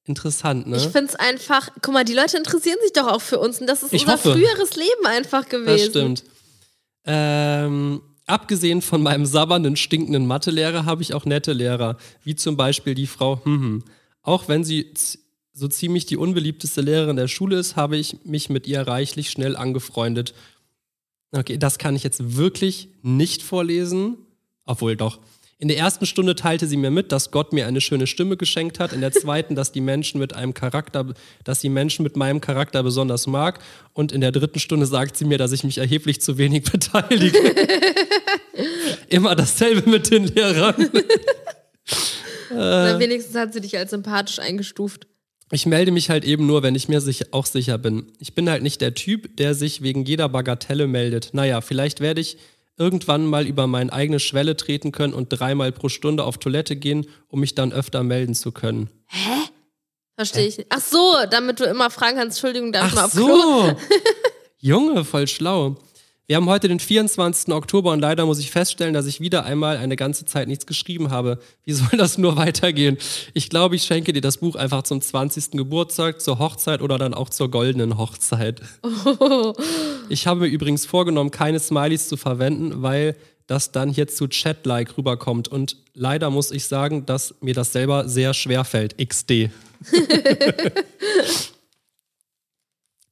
[0.05, 0.77] interessant, ne?
[0.77, 3.67] Ich finde es einfach, guck mal, die Leute interessieren sich doch auch für uns und
[3.67, 4.33] das ist Ich unser hoffe.
[4.33, 5.67] früheres Leben einfach gewesen.
[5.77, 6.23] Das stimmt.
[7.05, 12.95] Ähm, abgesehen von meinem sabbernden, stinkenden Mathelehrer habe ich auch nette Lehrer, wie zum Beispiel
[12.95, 13.83] die Frau hm, hm.
[14.23, 14.93] Auch wenn sie
[15.53, 19.55] so ziemlich die unbeliebteste Lehrerin der Schule ist, habe ich mich mit ihr reichlich schnell
[19.55, 20.33] angefreundet.
[21.31, 24.17] Okay, das kann ich jetzt wirklich nicht vorlesen.
[24.65, 25.19] Obwohl doch.
[25.61, 28.79] In der ersten Stunde teilte sie mir mit, dass Gott mir eine schöne Stimme geschenkt
[28.79, 28.93] hat.
[28.93, 32.81] In der zweiten, dass die Menschen mit einem Charakter, dass die Menschen mit meinem Charakter
[32.81, 33.59] besonders mag.
[33.93, 37.37] Und in der dritten Stunde sagt sie mir, dass ich mich erheblich zu wenig beteilige.
[39.09, 40.89] Immer dasselbe mit den Lehrern.
[42.49, 45.05] Na, wenigstens hat sie dich als sympathisch eingestuft.
[45.51, 48.11] Ich melde mich halt eben nur, wenn ich mir sich auch sicher bin.
[48.17, 51.35] Ich bin halt nicht der Typ, der sich wegen jeder Bagatelle meldet.
[51.35, 52.37] Naja, vielleicht werde ich
[52.81, 57.05] irgendwann mal über meine eigene Schwelle treten können und dreimal pro Stunde auf Toilette gehen,
[57.27, 58.89] um mich dann öfter melden zu können.
[60.15, 60.69] Verstehe ich nicht.
[60.71, 63.27] Ach so, damit du immer fragen kannst, Entschuldigung, darf ich mal auf Klo?
[63.27, 63.75] so!
[64.57, 65.77] Junge, voll schlau.
[66.31, 67.53] Wir haben heute den 24.
[67.53, 71.11] Oktober und leider muss ich feststellen, dass ich wieder einmal eine ganze Zeit nichts geschrieben
[71.11, 71.39] habe.
[71.65, 72.97] Wie soll das nur weitergehen?
[73.33, 75.51] Ich glaube, ich schenke dir das Buch einfach zum 20.
[75.51, 78.61] Geburtstag, zur Hochzeit oder dann auch zur goldenen Hochzeit.
[80.07, 83.17] Ich habe mir übrigens vorgenommen, keine Smileys zu verwenden, weil
[83.47, 85.49] das dann hier zu Chat-like rüberkommt.
[85.49, 88.97] Und leider muss ich sagen, dass mir das selber sehr schwer fällt.
[89.05, 89.49] XD.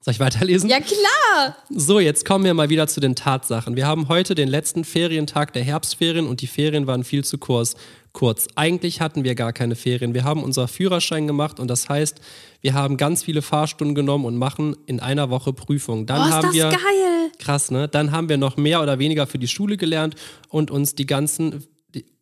[0.02, 0.70] Soll ich weiterlesen?
[0.70, 1.58] Ja, klar.
[1.70, 3.76] So, jetzt kommen wir mal wieder zu den Tatsachen.
[3.76, 7.76] Wir haben heute den letzten Ferientag der Herbstferien und die Ferien waren viel zu kurz.
[8.14, 8.48] Kurz.
[8.56, 10.14] Eigentlich hatten wir gar keine Ferien.
[10.14, 12.22] Wir haben unser Führerschein gemacht und das heißt,
[12.62, 16.06] wir haben ganz viele Fahrstunden genommen und machen in einer Woche Prüfung.
[16.06, 17.32] Dann Oh, ist haben das wir geil.
[17.38, 17.90] krass, ne?
[17.90, 20.16] Dann haben wir noch mehr oder weniger für die Schule gelernt
[20.48, 21.68] und uns die ganzen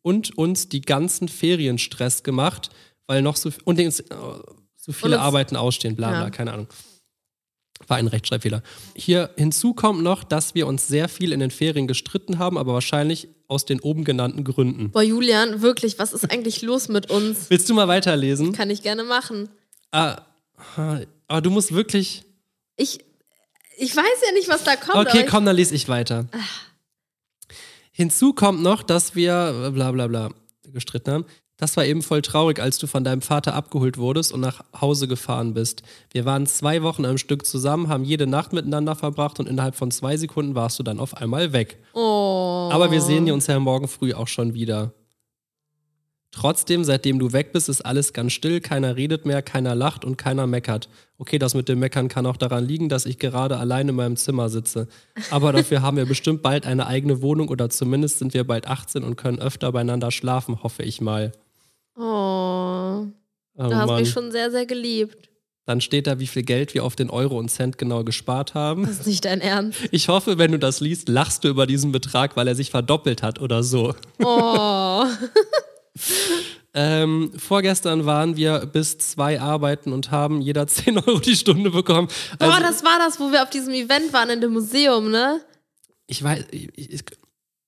[0.02, 2.70] und uns die ganzen Ferienstress gemacht,
[3.06, 6.30] weil noch so und den, so viele Arbeiten ausstehen, bla bla, Ja.
[6.32, 6.68] keine Ahnung.
[7.86, 8.64] War ein Rechtschreibfehler.
[8.96, 12.74] Hier hinzu kommt noch, dass wir uns sehr viel in den Ferien gestritten haben, aber
[12.74, 14.92] wahrscheinlich aus den oben genannten Gründen.
[14.92, 17.50] Boah, Julian, wirklich, was ist eigentlich los mit uns?
[17.50, 18.52] Willst du mal weiterlesen?
[18.52, 19.50] Kann ich gerne machen.
[19.92, 20.22] Ah,
[21.28, 22.26] ah, du musst wirklich.
[22.76, 23.00] Ich,
[23.78, 25.08] ich weiß ja nicht, was da kommt.
[25.08, 26.28] Okay, aber komm, dann lese ich weiter.
[27.92, 30.30] Hinzu kommt noch, dass wir bla bla bla
[30.74, 31.26] gestritten haben.
[31.58, 35.08] Das war eben voll traurig, als du von deinem Vater abgeholt wurdest und nach Hause
[35.08, 35.82] gefahren bist.
[36.12, 39.90] Wir waren zwei Wochen am Stück zusammen, haben jede Nacht miteinander verbracht und innerhalb von
[39.90, 41.80] zwei Sekunden warst du dann auf einmal weg.
[41.94, 42.70] Oh.
[42.72, 44.94] Aber wir sehen uns ja morgen früh auch schon wieder.
[46.32, 50.18] Trotzdem, seitdem du weg bist, ist alles ganz still, keiner redet mehr, keiner lacht und
[50.18, 50.90] keiner meckert.
[51.18, 54.18] Okay, das mit dem Meckern kann auch daran liegen, dass ich gerade allein in meinem
[54.18, 54.88] Zimmer sitze.
[55.32, 59.04] Aber dafür haben wir bestimmt bald eine eigene Wohnung oder zumindest sind wir bald 18
[59.04, 61.32] und können öfter beieinander schlafen, hoffe ich mal.
[61.98, 63.08] Oh.
[63.60, 64.00] Oh Du hast Mann.
[64.00, 65.30] mich schon sehr, sehr geliebt.
[65.66, 68.84] Dann steht da, wie viel Geld wir auf den Euro und Cent genau gespart haben.
[68.86, 69.80] Das ist nicht dein Ernst.
[69.92, 73.22] Ich hoffe, wenn du das liest, lachst du über diesen Betrag, weil er sich verdoppelt
[73.24, 73.94] hat oder so.
[74.24, 75.04] Oh.
[76.74, 82.08] Ähm, vorgestern waren wir bis zwei arbeiten und haben jeder 10 Euro die Stunde bekommen.
[82.38, 85.42] Boah, Also, das war das, wo wir auf diesem Event waren in dem Museum, ne?
[86.06, 87.02] ich weiß, ich, ich,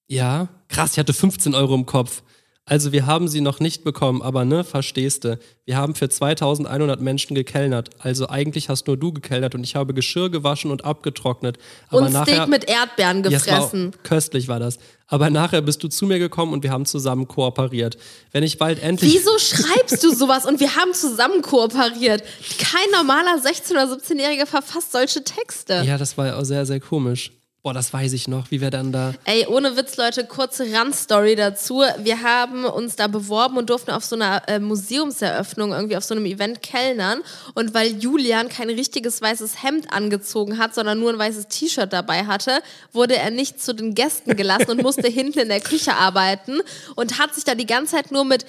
[0.07, 2.21] ja, krass, ich hatte 15 Euro im Kopf.
[2.69, 5.39] Also wir haben sie noch nicht bekommen, aber ne, verstehst du.
[5.65, 7.89] Wir haben für 2100 Menschen gekellnert.
[7.97, 11.57] Also eigentlich hast nur du gekellnert und ich habe Geschirr gewaschen und abgetrocknet.
[11.89, 13.91] Aber Und nachher, Steak mit Erdbeeren Ja, es war gefressen.
[14.03, 14.77] köstlich war das.
[15.07, 17.97] Aber nachher bist du zu mir gekommen und wir haben zusammen kooperiert.
[18.31, 19.15] Wenn ich bald endlich...
[19.15, 20.45] Wieso schreibst du sowas?
[20.45, 22.23] Und wir haben zusammen kooperiert.
[22.59, 25.83] Kein normaler 16- oder 17-Jähriger verfasst solche Texte.
[25.85, 27.31] Ja, das war auch sehr, sehr komisch.
[27.61, 29.13] Boah, das weiß ich noch, wie wir dann da...
[29.25, 31.83] Ey, ohne Witz, Leute, kurze Randstory dazu.
[31.97, 36.15] Wir haben uns da beworben und durften auf so einer äh, Museumseröffnung irgendwie auf so
[36.15, 37.19] einem Event kellnern.
[37.55, 42.27] Und weil Julian kein richtiges weißes Hemd angezogen hat, sondern nur ein weißes T-Shirt dabei
[42.27, 42.61] hatte,
[42.93, 46.61] wurde er nicht zu den Gästen gelassen und musste hinten in der Küche arbeiten
[46.95, 48.45] und hat sich da die ganze Zeit nur mit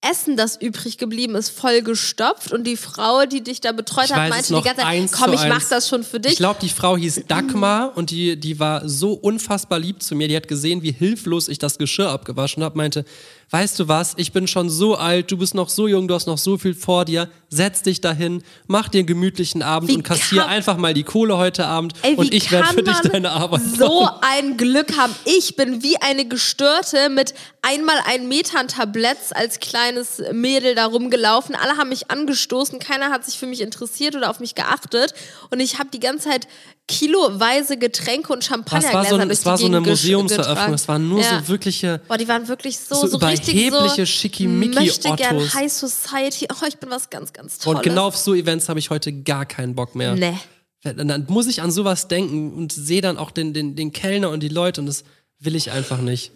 [0.00, 4.12] Essen, das übrig geblieben ist, voll gestopft und die Frau, die dich da betreut Ich
[4.12, 6.32] hat, meinte die ganze Zeit, komm, ich mach das schon für dich.
[6.32, 10.28] Ich glaube, die Frau hieß Dagmar und die, die war so unfassbar lieb zu mir.
[10.28, 13.04] Die hat gesehen, wie hilflos ich das Geschirr abgewaschen habe, meinte,
[13.50, 16.26] weißt du was, ich bin schon so alt, du bist noch so jung, du hast
[16.26, 20.02] noch so viel vor dir, setz dich dahin, mach dir einen gemütlichen Abend Wie und
[20.02, 23.62] kassier einfach mal die Kohle heute Abend Ey, und ich werde für dich deine Arbeit
[23.62, 24.18] so machen.
[24.20, 25.14] ein Glück haben.
[25.24, 31.54] Ich bin wie eine Gestörte mit einmal ein Metern Tabletts als kleines Mädel da rumgelaufen.
[31.54, 35.14] Alle haben mich angestoßen, keiner hat sich für mich interessiert oder auf mich geachtet.
[35.50, 36.48] Und ich habe die ganze Zeit
[36.88, 41.08] kiloweise Getränke und Das Champagnergläser war so, ein, es war so eine Museumseröffnung, es waren
[41.08, 41.40] nur Ja.
[41.40, 45.04] so wirkliche Boah, die waren wirklich so, So so, richtig so überhebliche Schickimicki-Ottos.
[45.04, 46.48] möchte gern High Society.
[46.50, 47.76] Oh, ich bin was ganz, ganz Tolles.
[47.78, 50.14] Und genau auf so Events habe ich heute gar keinen Bock mehr.
[50.16, 50.34] Nee.
[50.82, 54.30] Dann dann muss ich an sowas denken und sehe dann auch den, den, den Kellner
[54.30, 55.04] und die Leute und das
[55.40, 56.32] will ich einfach nicht.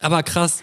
[0.00, 0.62] Aber krass,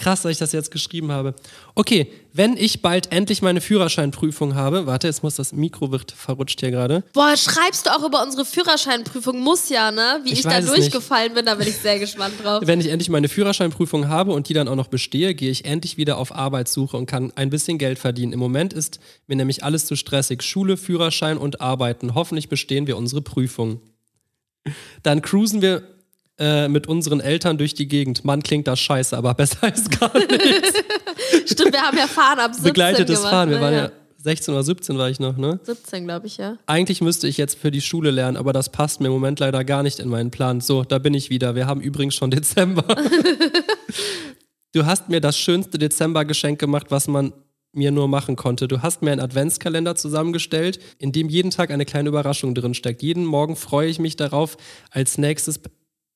[0.00, 1.34] krass, dass ich das jetzt geschrieben habe.
[1.74, 6.60] Okay, wenn ich bald endlich meine Führerscheinprüfung habe, warte, jetzt muss das Mikro wird verrutscht
[6.60, 7.04] hier gerade.
[7.12, 9.38] Boah, schreibst du auch über unsere Führerscheinprüfung?
[9.40, 10.20] Muss ja, ne?
[10.24, 12.62] Wie Ich ich, da durchgefallen bin, da bin ich sehr gespannt drauf.
[12.64, 15.96] Wenn ich endlich meine Führerscheinprüfung habe und die dann auch noch bestehe, gehe ich endlich
[15.96, 18.32] wieder auf Arbeitssuche und kann ein bisschen Geld verdienen.
[18.32, 20.42] Im Moment ist mir nämlich alles zu stressig.
[20.42, 22.14] Schule, Führerschein und Arbeiten.
[22.14, 23.80] Hoffentlich bestehen wir unsere Prüfung.
[25.02, 25.82] Dann cruisen wir
[26.40, 28.24] äh, mit unseren Eltern durch die Gegend.
[28.24, 30.32] Mann, klingt das scheiße, aber besser ist gar nicht.
[31.46, 33.50] Stimmt, wir haben ja Fahren ab 17 Begleitetes gemacht, Fahren.
[33.50, 33.62] Wir ne?
[33.62, 33.90] waren ja
[34.22, 35.60] 16 oder 17 war ich noch, ne?
[35.62, 36.56] 17, glaube ich, ja.
[36.66, 39.64] Eigentlich müsste ich jetzt für die Schule lernen, aber das passt mir im Moment leider
[39.64, 40.60] gar nicht in meinen Plan.
[40.60, 41.54] So, da bin ich wieder.
[41.54, 42.84] Wir haben übrigens schon Dezember.
[44.72, 47.32] du hast mir das schönste Dezembergeschenk gemacht, was man
[47.72, 48.66] mir nur machen konnte.
[48.68, 53.02] Du hast mir einen Adventskalender zusammengestellt, in dem jeden Tag eine kleine Überraschung drin steckt.
[53.02, 54.56] Jeden Morgen freue ich mich darauf,
[54.90, 55.60] als nächstes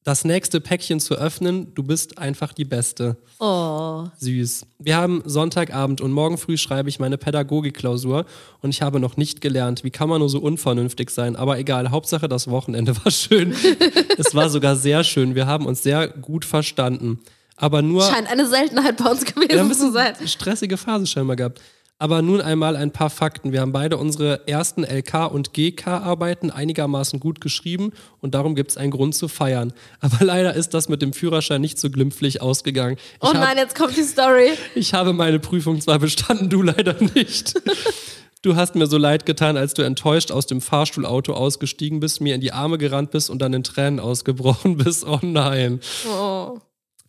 [0.04, 1.74] das nächste Päckchen zu öffnen.
[1.74, 3.16] Du bist einfach die Beste.
[3.40, 4.04] Oh.
[4.18, 4.66] Süß.
[4.78, 8.26] Wir haben Sonntagabend und morgen früh schreibe ich meine Pädagogikklausur
[8.60, 9.82] und ich habe noch nicht gelernt.
[9.82, 11.36] Wie kann man nur so unvernünftig sein?
[11.36, 13.54] Aber egal, Hauptsache das Wochenende war schön.
[14.18, 15.34] es war sogar sehr schön.
[15.34, 17.20] Wir haben uns sehr gut verstanden.
[17.56, 20.14] Aber nur Scheint eine Seltenheit bei uns gewesen zu sein.
[20.26, 21.62] stressige Phase scheinbar gehabt.
[21.98, 23.52] Aber nun einmal ein paar Fakten.
[23.52, 28.76] Wir haben beide unsere ersten LK- und GK-Arbeiten einigermaßen gut geschrieben und darum gibt es
[28.76, 29.72] einen Grund zu feiern.
[30.00, 32.96] Aber leider ist das mit dem Führerschein nicht so glimpflich ausgegangen.
[32.96, 34.50] Ich Oh hab- nein, jetzt kommt die Story.
[34.74, 37.54] ich habe meine Prüfung zwar bestanden, du leider nicht.
[38.42, 42.35] Du hast mir so leid getan, als du enttäuscht aus dem Fahrstuhlauto ausgestiegen bist, mir
[42.35, 45.07] in die Arme gerannt bist und dann in Tränen ausgebrochen bist.
[45.07, 45.80] Oh nein.
[46.07, 46.59] Oh.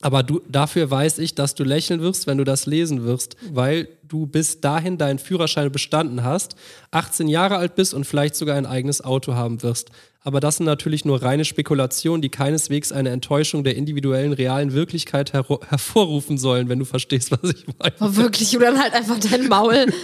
[0.06, 3.88] Aber du, dafür weiß ich, dass du lächeln wirst, wenn du das lesen wirst, weil
[4.08, 6.56] du bis dahin deinen Führerschein bestanden hast,
[6.92, 9.90] 18 Jahre alt bist und vielleicht sogar ein eigenes Auto haben wirst.
[10.22, 15.34] Aber das sind natürlich nur reine Spekulationen, die keineswegs eine Enttäuschung der individuellen, realen Wirklichkeit
[15.34, 17.96] hero- hervorrufen sollen, wenn du verstehst, was ich meine.
[18.00, 19.88] Oh, wirklich, oder dann halt einfach dein Maul.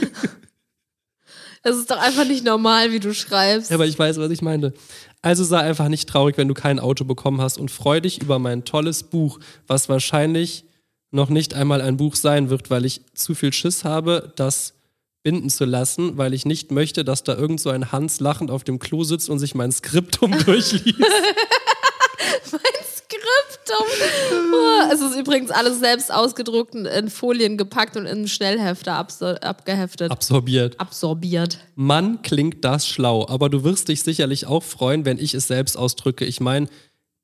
[1.64, 3.70] Das ist doch einfach nicht normal, wie du schreibst.
[3.70, 4.74] Ja, aber ich weiß, was ich meinte.
[5.22, 8.40] Also sei einfach nicht traurig, wenn du kein Auto bekommen hast und freu dich über
[8.40, 10.66] mein tolles Buch, was wahrscheinlich
[11.12, 14.74] noch nicht einmal ein Buch sein wird, weil ich zu viel Schiss habe, das
[15.24, 18.64] binden zu lassen, weil ich nicht möchte, dass da irgend so ein Hans lachend auf
[18.64, 20.98] dem Klo sitzt und sich mein Skriptum durchliest.
[23.66, 24.54] Skriptum.
[24.54, 29.42] Oh, es ist übrigens alles selbst ausgedruckt und in Folien gepackt und in Schnellhefter absor-
[29.42, 30.12] abgeheftet.
[30.12, 30.80] Absorbiert.
[30.80, 31.60] Absorbiert.
[31.76, 35.78] Mann, klingt das schlau, aber du wirst dich sicherlich auch freuen, wenn ich es selbst
[35.78, 36.26] ausdrücke.
[36.26, 36.68] Ich meine,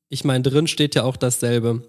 [0.09, 1.81] ich meine, drin steht ja auch dasselbe.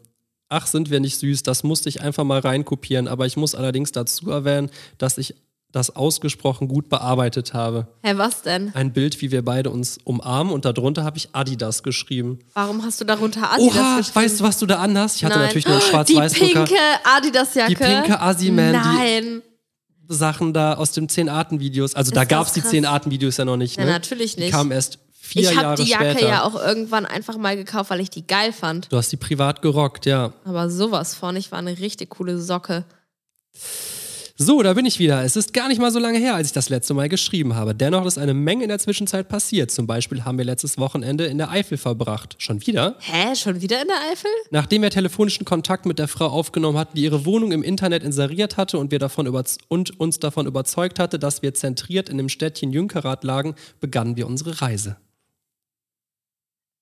[0.48, 3.92] Ach, sind wir nicht süß, das musste ich einfach mal reinkopieren, aber ich muss allerdings
[3.92, 5.34] dazu erwähnen, dass ich
[5.70, 7.88] das ausgesprochen gut bearbeitet habe.
[8.02, 8.74] Hä, was denn?
[8.74, 12.38] Ein Bild, wie wir beide uns umarmen und darunter habe ich Adidas geschrieben.
[12.54, 14.14] Warum hast du darunter Adidas Oha, geschrieben?
[14.16, 15.16] weißt du, was du da anhast?
[15.16, 15.46] Ich hatte Nein.
[15.46, 16.64] natürlich nur einen Die Schwarz-Weiß-Drucker.
[16.64, 17.68] pinke Adidas-Jacke.
[17.68, 19.42] Die pinke Assi-Man, die- Nein.
[20.11, 21.94] Sachen da aus dem 10-Arten-Videos.
[21.94, 22.70] Also da Ist gab das es die krass.
[22.72, 23.76] 10-Arten-Videos ja noch nicht.
[23.76, 23.90] Ja, Ne?
[23.90, 24.52] natürlich Die nicht.
[24.52, 26.28] kamen erst vier Ich habe Jahre die Jacke später.
[26.28, 28.90] ja auch irgendwann einfach mal gekauft, weil ich die geil fand.
[28.90, 30.33] Du hast die privat gerockt, ja.
[30.46, 32.85] Aber sowas von, ich war eine richtig coole Socke.
[34.40, 35.24] So, da bin ich wieder.
[35.24, 37.74] Es ist gar nicht mal so lange her, als ich das letzte Mal geschrieben habe.
[37.74, 39.72] Dennoch ist eine Menge in der Zwischenzeit passiert.
[39.72, 42.37] Zum Beispiel haben wir letztes Wochenende in der Eifel verbracht.
[42.38, 42.94] Schon wieder?
[43.01, 44.31] Hä, schon wieder in der Eifel?
[44.53, 48.57] Nachdem wir telefonischen Kontakt mit der Frau aufgenommen hatten, die ihre Wohnung im Internet inseriert
[48.57, 52.72] hatte und, wir davon und uns davon überzeugt hatte, dass wir zentriert in dem Städtchen
[52.72, 54.98] Jünkerath lagen, begannen wir unsere Reise.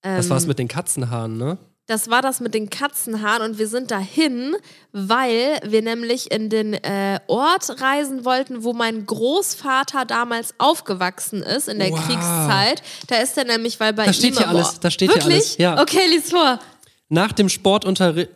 [0.03, 1.57] Das Ähm, war's mit den Katzenhaaren, ne?
[1.89, 4.57] Das war das mit den Katzenhaaren und wir sind dahin,
[4.91, 11.69] weil wir nämlich in den äh, Ort reisen wollten, wo mein Großvater damals aufgewachsen ist
[11.69, 12.05] in der Wow.
[12.05, 12.83] Kriegszeit.
[13.07, 15.23] Da ist er nämlich, weil bei Da steht ihm hier im alles, da steht hier
[15.23, 15.35] Wirklich?
[15.45, 15.81] alles, ja.
[15.81, 16.59] Okay, lies vor.
[17.09, 18.31] Nach dem Sportunterricht.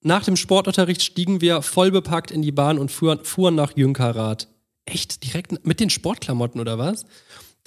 [0.00, 4.48] nach dem Sportunterricht stiegen wir vollbepackt in die Bahn und fuhren, fuhren nach Jünkerath.
[4.86, 5.22] Echt?
[5.22, 7.04] Direkt mit den Sportklamotten oder was?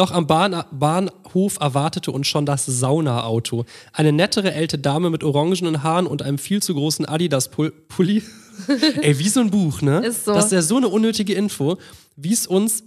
[0.02, 3.66] Doch am Bahn Bahnhof erwartete uns schon das Saunaauto.
[3.94, 8.24] Eine nettere ältere Dame mit orangenen Haaren und einem viel zu großen Adidas-Pulli.
[9.02, 10.04] Ey, wie so ein Buch, ne?
[10.04, 10.34] Ist so.
[10.34, 11.78] Das ist ja so eine unnötige Info,
[12.16, 12.82] wies uns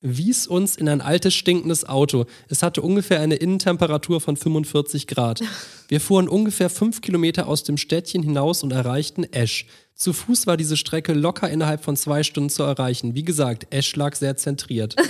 [0.00, 2.26] wies uns in ein altes, stinkendes Auto.
[2.48, 5.40] Es hatte ungefähr eine Innentemperatur von 45 Grad.
[5.88, 9.66] Wir fuhren ungefähr fünf Kilometer aus dem Städtchen hinaus und erreichten Esch.
[9.98, 13.16] Zu Fuß war diese Strecke locker innerhalb von zwei Stunden zu erreichen.
[13.16, 14.94] Wie gesagt, Esch lag sehr zentriert.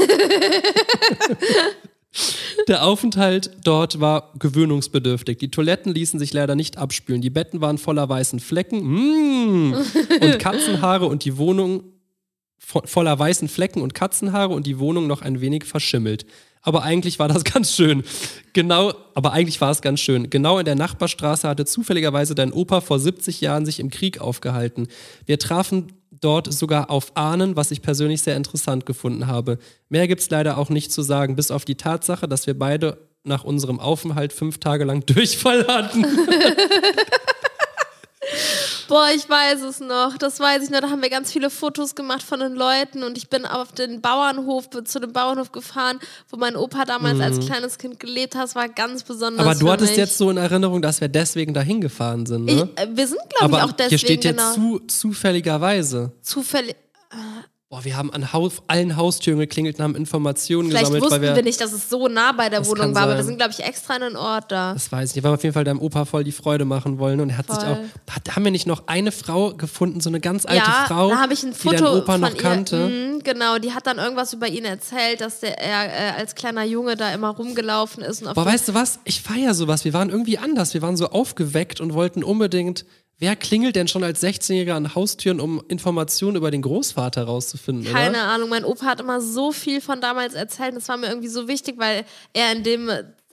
[2.69, 5.37] Der Aufenthalt dort war gewöhnungsbedürftig.
[5.37, 7.21] Die Toiletten ließen sich leider nicht abspülen.
[7.21, 9.75] Die Betten waren voller weißen Flecken mm,
[10.23, 11.85] und Katzenhaare und die Wohnung
[12.59, 16.25] voller weißen Flecken und Katzenhaare und die Wohnung noch ein wenig verschimmelt.
[16.63, 18.05] Aber eigentlich war das ganz schön.
[18.53, 20.31] Genau, aber eigentlich war es ganz schön.
[20.31, 24.89] Genau in der Nachbarstraße hatte zufälligerweise dein Opa vor 70 Jahren sich im Krieg aufgehalten.
[25.27, 29.59] Wir trafen dort sogar auf Ahnen, was ich persönlich sehr interessant gefunden habe.
[29.89, 32.99] Mehr gibt es leider auch nicht zu sagen, bis auf die Tatsache, dass wir beide
[33.25, 36.05] nach unserem Aufenthalt fünf Tage lang Durchfall hatten.
[38.89, 40.17] Boah, ich weiß es noch.
[40.19, 40.81] Das weiß ich noch.
[40.81, 44.01] Da haben wir ganz viele Fotos gemacht von den Leuten und ich bin auf den
[44.01, 45.99] Bauernhof, zu dem Bauernhof gefahren,
[46.31, 47.23] wo mein Opa damals mhm.
[47.23, 48.45] als kleines Kind gelebt hat.
[48.45, 49.45] Das war ganz besonders.
[49.45, 49.99] Aber du hattest mich.
[49.99, 52.53] jetzt so in Erinnerung, dass wir deswegen dahin gefahren sind, ne?
[52.77, 53.89] Ich, äh, wir sind, glaube ich, auch deswegen.
[53.91, 54.43] Hier steht genau.
[54.43, 56.13] jetzt zu, zufälligerweise.
[56.23, 56.77] Zufällig.
[57.71, 61.03] Boah, wir haben an Haus, allen Haustüren geklingelt und haben Informationen Vielleicht gesammelt.
[61.03, 63.03] Wussten weil wir, wir nicht, dass es so nah bei der Wohnung war, sein.
[63.03, 64.73] aber wir sind, glaube ich, extra in einen Ort da.
[64.73, 65.23] Das weiß ich nicht.
[65.23, 67.45] Wir haben auf jeden Fall deinem Opa voll die Freude machen wollen und er hat
[67.45, 67.57] voll.
[67.57, 67.79] sich auch.
[68.11, 71.27] Hat, haben wir nicht noch eine Frau gefunden, so eine ganz alte ja, Frau, da
[71.31, 72.89] ich ein Foto die dein Opa noch ihr, kannte?
[72.89, 76.65] Mh, genau, die hat dann irgendwas über ihn erzählt, dass der, er äh, als kleiner
[76.65, 78.25] Junge da immer rumgelaufen ist.
[78.25, 78.99] Boah, weißt du was?
[79.05, 79.85] Ich feiere sowas.
[79.85, 80.73] Wir waren irgendwie anders.
[80.73, 82.87] Wir waren so aufgeweckt und wollten unbedingt
[83.21, 87.93] Wer klingelt denn schon als 16-Jähriger an Haustüren, um Informationen über den Großvater rauszufinden?
[87.93, 88.29] Keine oder?
[88.29, 88.49] Ahnung.
[88.49, 90.77] Mein Opa hat immer so viel von damals erzählt.
[90.77, 92.91] Das war mir irgendwie so wichtig, weil er in dem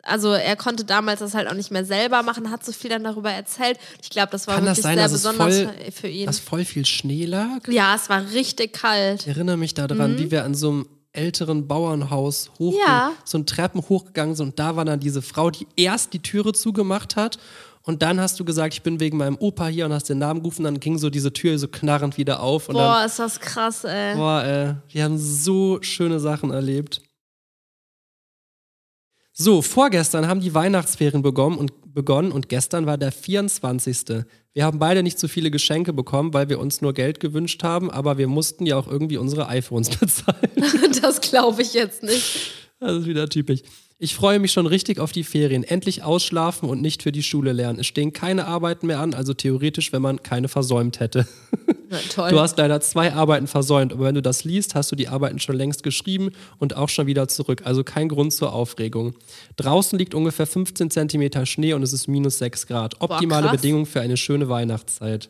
[0.08, 3.04] also er konnte damals das halt auch nicht mehr selber machen, hat so viel dann
[3.04, 3.80] darüber erzählt.
[4.04, 6.28] Ich glaube, das war Kann wirklich das sein, sehr dass besonders voll, für ihn.
[6.28, 7.68] Dass voll viel Schnee lag?
[7.68, 9.22] Ja, es war richtig kalt.
[9.22, 10.20] Ich erinnere mich daran, mhm.
[10.20, 13.14] wie wir an so einem älteren Bauernhaus hoch ja.
[13.24, 16.54] so einen Treppen hochgegangen sind und da war dann diese Frau, die erst die Türe
[16.54, 17.40] zugemacht hat
[17.86, 20.42] und dann hast du gesagt, ich bin wegen meinem Opa hier und hast den Namen
[20.42, 20.64] gerufen.
[20.64, 22.68] Dann ging so diese Tür so knarrend wieder auf.
[22.68, 24.16] boah, dann, ist das krass, ey.
[24.16, 24.76] Boah, ey.
[24.90, 27.02] Wir haben so schöne Sachen erlebt.
[29.34, 34.26] So, vorgestern haben die Weihnachtsferien begonnen und, begonnen und gestern war der 24.
[34.54, 37.92] Wir haben beide nicht so viele Geschenke bekommen, weil wir uns nur Geld gewünscht haben,
[37.92, 40.50] aber wir mussten ja auch irgendwie unsere iPhones bezahlen.
[41.02, 42.52] das glaube ich jetzt nicht.
[42.80, 43.62] Das ist wieder typisch.
[43.98, 45.64] Ich freue mich schon richtig auf die Ferien.
[45.64, 47.80] Endlich ausschlafen und nicht für die Schule lernen.
[47.80, 51.26] Es stehen keine Arbeiten mehr an, also theoretisch, wenn man keine versäumt hätte.
[51.90, 52.30] Na, toll.
[52.32, 55.40] Du hast leider zwei Arbeiten versäumt, aber wenn du das liest, hast du die Arbeiten
[55.40, 57.62] schon längst geschrieben und auch schon wieder zurück.
[57.64, 59.16] Also kein Grund zur Aufregung.
[59.56, 63.00] Draußen liegt ungefähr 15 Zentimeter Schnee und es ist minus 6 Grad.
[63.00, 65.30] Optimale Boah, Bedingungen für eine schöne Weihnachtszeit.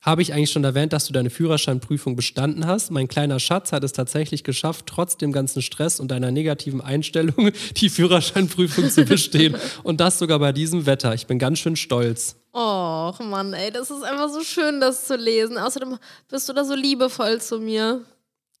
[0.00, 2.90] Habe ich eigentlich schon erwähnt, dass du deine Führerscheinprüfung bestanden hast?
[2.92, 7.50] Mein kleiner Schatz hat es tatsächlich geschafft, trotz dem ganzen Stress und deiner negativen Einstellung
[7.76, 9.56] die Führerscheinprüfung zu bestehen.
[9.82, 11.14] Und das sogar bei diesem Wetter.
[11.14, 12.36] Ich bin ganz schön stolz.
[12.54, 15.58] Och Mann, ey, das ist einfach so schön, das zu lesen.
[15.58, 18.04] Außerdem bist du da so liebevoll zu mir.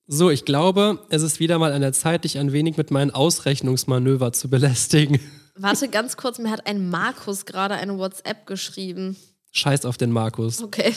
[0.08, 3.10] So, ich glaube, es ist wieder mal an der Zeit, dich ein wenig mit meinen
[3.10, 5.20] Ausrechnungsmanöver zu belästigen.
[5.54, 9.16] Warte ganz kurz, mir hat ein Markus gerade eine WhatsApp geschrieben.
[9.52, 10.62] Scheiß auf den Markus.
[10.62, 10.94] Okay.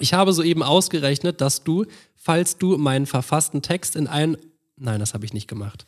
[0.00, 1.84] Ich habe soeben ausgerechnet, dass du,
[2.14, 4.36] falls du meinen verfassten Text in einen.
[4.76, 5.86] Nein, das habe ich nicht gemacht.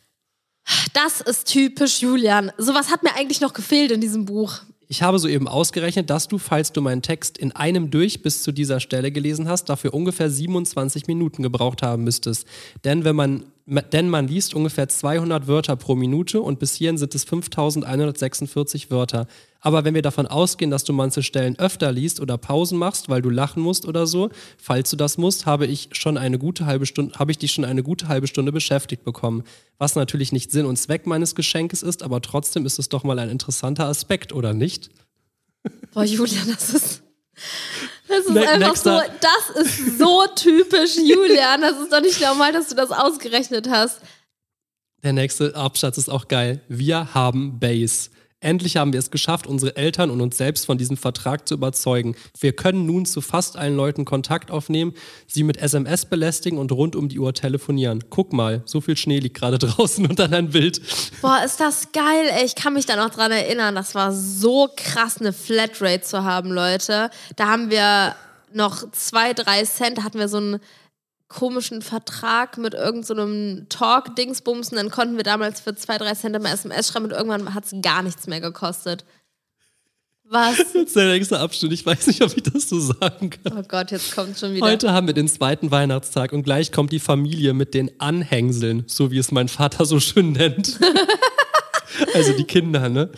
[0.93, 2.51] Das ist typisch Julian.
[2.57, 4.59] Sowas hat mir eigentlich noch gefehlt in diesem Buch.
[4.87, 8.51] Ich habe soeben ausgerechnet, dass du, falls du meinen Text in einem durch bis zu
[8.51, 12.45] dieser Stelle gelesen hast, dafür ungefähr 27 Minuten gebraucht haben müsstest.
[12.83, 17.15] Denn wenn man denn man liest ungefähr 200 Wörter pro Minute und bis hierhin sind
[17.15, 19.27] es 5146 Wörter.
[19.63, 23.21] Aber wenn wir davon ausgehen, dass du manche Stellen öfter liest oder Pausen machst, weil
[23.21, 26.87] du lachen musst oder so, falls du das musst, habe ich schon eine gute halbe
[26.87, 29.43] Stunde, habe ich dich schon eine gute halbe Stunde beschäftigt bekommen.
[29.77, 33.19] Was natürlich nicht Sinn und Zweck meines Geschenkes ist, aber trotzdem ist es doch mal
[33.19, 34.89] ein interessanter Aspekt, oder nicht?
[35.93, 37.03] Boah, Julia, das ist.
[38.07, 41.61] Das ist ne einfach so, das ist so typisch Julian.
[41.61, 44.01] Das ist doch nicht normal, dass du das ausgerechnet hast.
[45.03, 46.61] Der nächste Absatz ist auch geil.
[46.67, 48.09] Wir haben Base.
[48.43, 52.15] Endlich haben wir es geschafft, unsere Eltern und uns selbst von diesem Vertrag zu überzeugen.
[52.39, 54.95] Wir können nun zu fast allen Leuten Kontakt aufnehmen,
[55.27, 58.03] sie mit SMS belästigen und rund um die Uhr telefonieren.
[58.09, 60.81] Guck mal, so viel Schnee liegt gerade draußen und dann ein Bild.
[61.21, 62.43] Boah, ist das geil, ey.
[62.43, 63.75] Ich kann mich da noch dran erinnern.
[63.75, 67.11] Das war so krass, eine Flatrate zu haben, Leute.
[67.35, 68.15] Da haben wir
[68.53, 70.59] noch zwei, drei Cent, da hatten wir so einen
[71.31, 76.35] komischen Vertrag mit irgendeinem so Talk-Dingsbums und dann konnten wir damals für zwei, drei Cent
[76.35, 79.05] immer SMS schreiben und irgendwann hat es gar nichts mehr gekostet.
[80.25, 80.57] Was?
[80.73, 81.71] Das ist der nächste Abschnitt.
[81.73, 83.57] Ich weiß nicht, ob ich das so sagen kann.
[83.57, 84.65] Oh Gott, jetzt kommt schon wieder.
[84.65, 89.11] Heute haben wir den zweiten Weihnachtstag und gleich kommt die Familie mit den Anhängseln, so
[89.11, 90.79] wie es mein Vater so schön nennt.
[92.13, 93.09] also die Kinder, ne?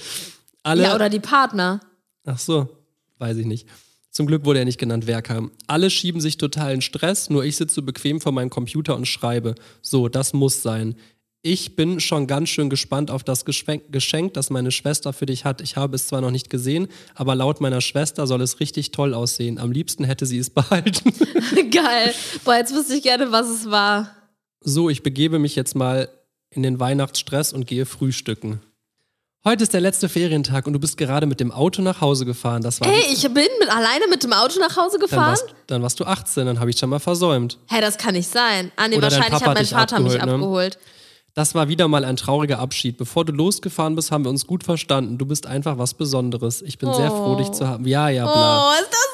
[0.63, 1.81] Alle, ja, oder die Partner.
[2.25, 2.69] Ach so,
[3.17, 3.67] weiß ich nicht.
[4.13, 5.51] Zum Glück wurde er nicht genannt, wer kam.
[5.65, 9.55] Alle schieben sich total in Stress, nur ich sitze bequem vor meinem Computer und schreibe.
[9.81, 10.95] So, das muss sein.
[11.41, 15.61] Ich bin schon ganz schön gespannt auf das Geschenk, das meine Schwester für dich hat.
[15.61, 19.15] Ich habe es zwar noch nicht gesehen, aber laut meiner Schwester soll es richtig toll
[19.15, 19.57] aussehen.
[19.57, 21.11] Am liebsten hätte sie es behalten.
[21.71, 22.13] Geil.
[22.45, 24.15] Boah, jetzt wüsste ich gerne, was es war.
[24.61, 26.07] So, ich begebe mich jetzt mal
[26.51, 28.61] in den Weihnachtsstress und gehe frühstücken.
[29.45, 32.61] Heute ist der letzte Ferientag und du bist gerade mit dem Auto nach Hause gefahren.
[32.61, 35.29] Das war Hey, ich bin mit, alleine mit dem Auto nach Hause dann, gefahren?
[35.31, 37.57] warst, dann warst du 18, dann habe ich schon mal versäumt.
[37.67, 38.71] Hä, das kann nicht sein.
[38.77, 40.33] Ah, nee, Oder wahrscheinlich hat mein Vater mich abgeholt, ne?
[40.33, 40.77] abgeholt.
[41.33, 42.97] Das war wieder mal ein trauriger Abschied.
[42.97, 45.17] Bevor du losgefahren bist, haben wir uns gut verstanden.
[45.17, 46.61] Du bist einfach was Besonderes.
[46.61, 47.85] Ich bin sehr froh, dich zu haben.
[47.85, 48.69] Ja, ja, bla.
[48.69, 49.12] Oh, ist das.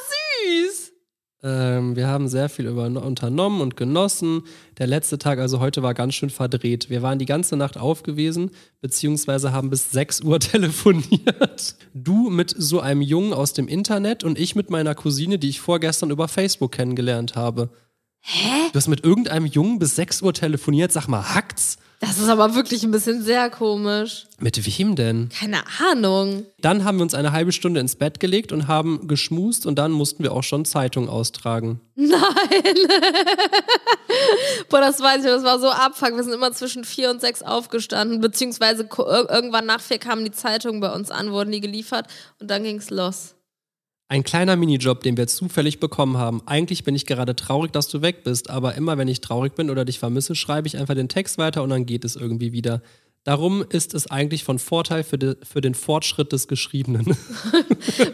[1.41, 4.43] Ähm, wir haben sehr viel über, unternommen und genossen.
[4.77, 6.89] Der letzte Tag, also heute, war ganz schön verdreht.
[6.89, 11.75] Wir waren die ganze Nacht aufgewesen, beziehungsweise haben bis 6 Uhr telefoniert.
[11.93, 15.61] Du mit so einem Jungen aus dem Internet und ich mit meiner Cousine, die ich
[15.61, 17.69] vorgestern über Facebook kennengelernt habe.
[18.21, 18.69] Hä?
[18.71, 20.91] Du hast mit irgendeinem Jungen bis 6 Uhr telefoniert.
[20.91, 21.77] Sag mal, hackt's?
[22.01, 24.25] Das ist aber wirklich ein bisschen sehr komisch.
[24.39, 25.27] Mit wem denn?
[25.37, 26.45] Keine Ahnung.
[26.61, 29.91] Dann haben wir uns eine halbe Stunde ins Bett gelegt und haben geschmust und dann
[29.91, 31.81] mussten wir auch schon Zeitung austragen.
[34.69, 36.15] Boah, das weiß ich, das war so abfuck.
[36.15, 40.79] Wir sind immer zwischen vier und sechs aufgestanden, beziehungsweise irgendwann nach vier kamen die Zeitungen
[40.79, 42.07] bei uns an, wurden die geliefert
[42.39, 43.35] und dann ging's los.
[44.11, 46.41] Ein kleiner Minijob, den wir zufällig bekommen haben.
[46.47, 49.69] Eigentlich bin ich gerade traurig, dass du weg bist, aber immer wenn ich traurig bin
[49.69, 52.81] oder dich vermisse, schreibe ich einfach den Text weiter und dann geht es irgendwie wieder.
[53.23, 57.05] Darum ist es eigentlich von Vorteil für, de, für den Fortschritt des Geschriebenen.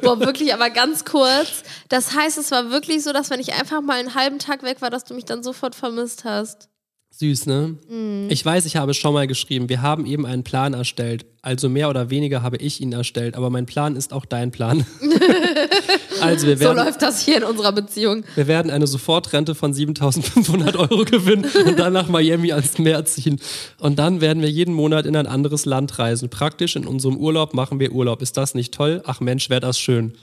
[0.02, 1.64] Boah, wirklich, aber ganz kurz.
[1.88, 4.82] Das heißt, es war wirklich so, dass wenn ich einfach mal einen halben Tag weg
[4.82, 6.68] war, dass du mich dann sofort vermisst hast.
[7.18, 7.78] Süß, ne?
[8.28, 11.26] Ich weiß, ich habe schon mal geschrieben, wir haben eben einen Plan erstellt.
[11.42, 14.86] Also mehr oder weniger habe ich ihn erstellt, aber mein Plan ist auch dein Plan.
[16.22, 18.26] also wir So werden, läuft das hier in unserer Beziehung.
[18.36, 23.40] wir werden eine Sofortrente von 7500 Euro gewinnen und dann nach Miami ans Meer ziehen.
[23.80, 26.30] Und dann werden wir jeden Monat in ein anderes Land reisen.
[26.30, 28.22] Praktisch in unserem Urlaub machen wir Urlaub.
[28.22, 29.02] Ist das nicht toll?
[29.06, 30.14] Ach Mensch, wäre das schön.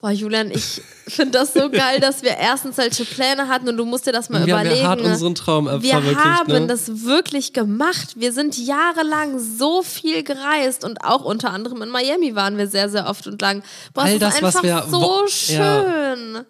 [0.00, 3.84] Boah, Julian, ich finde das so geil, dass wir erstens solche Pläne hatten und du
[3.84, 4.82] musst dir das mal wir haben überlegen.
[4.82, 5.10] ja hart ne?
[5.10, 6.16] unseren Traum Wir verwirklicht.
[6.24, 6.66] haben ne?
[6.66, 8.14] das wirklich gemacht.
[8.16, 12.88] Wir sind jahrelang so viel gereist und auch unter anderem in Miami waren wir sehr,
[12.88, 13.62] sehr oft und lang.
[13.92, 16.46] Boah, All es das, ist was einfach wir so schön.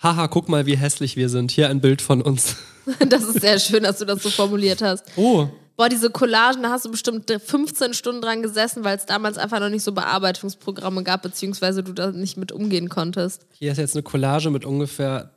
[0.00, 1.50] Haha, guck mal, wie hässlich wir sind.
[1.50, 2.56] Hier ein Bild von uns.
[3.08, 5.04] Das ist sehr schön, dass du das so formuliert hast.
[5.14, 5.48] Oh,
[5.80, 9.60] Boah, diese Collagen, da hast du bestimmt 15 Stunden dran gesessen, weil es damals einfach
[9.60, 13.46] noch nicht so Bearbeitungsprogramme gab, beziehungsweise du da nicht mit umgehen konntest.
[13.52, 15.30] Hier ist jetzt eine Collage mit ungefähr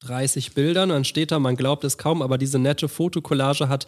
[0.00, 0.90] 30 Bildern.
[0.90, 3.86] Dann steht da, man glaubt es kaum, aber diese nette Fotokollage hat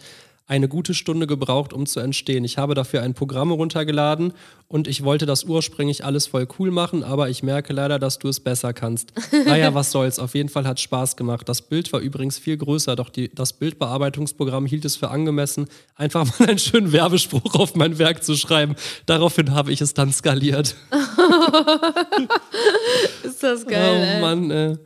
[0.49, 2.43] eine gute Stunde gebraucht, um zu entstehen.
[2.43, 4.33] Ich habe dafür ein Programm runtergeladen
[4.67, 8.29] und ich wollte das ursprünglich alles voll cool machen, aber ich merke leider, dass du
[8.29, 9.13] es besser kannst.
[9.45, 10.19] Naja, was soll's.
[10.19, 11.47] Auf jeden Fall hat Spaß gemacht.
[11.47, 16.39] Das Bild war übrigens viel größer, doch die, das Bildbearbeitungsprogramm hielt es für angemessen, einfach
[16.39, 18.75] mal einen schönen Werbespruch auf mein Werk zu schreiben.
[19.05, 20.75] Daraufhin habe ich es dann skaliert.
[23.23, 24.21] Ist das geil, oh ey.
[24.21, 24.77] Mann, äh.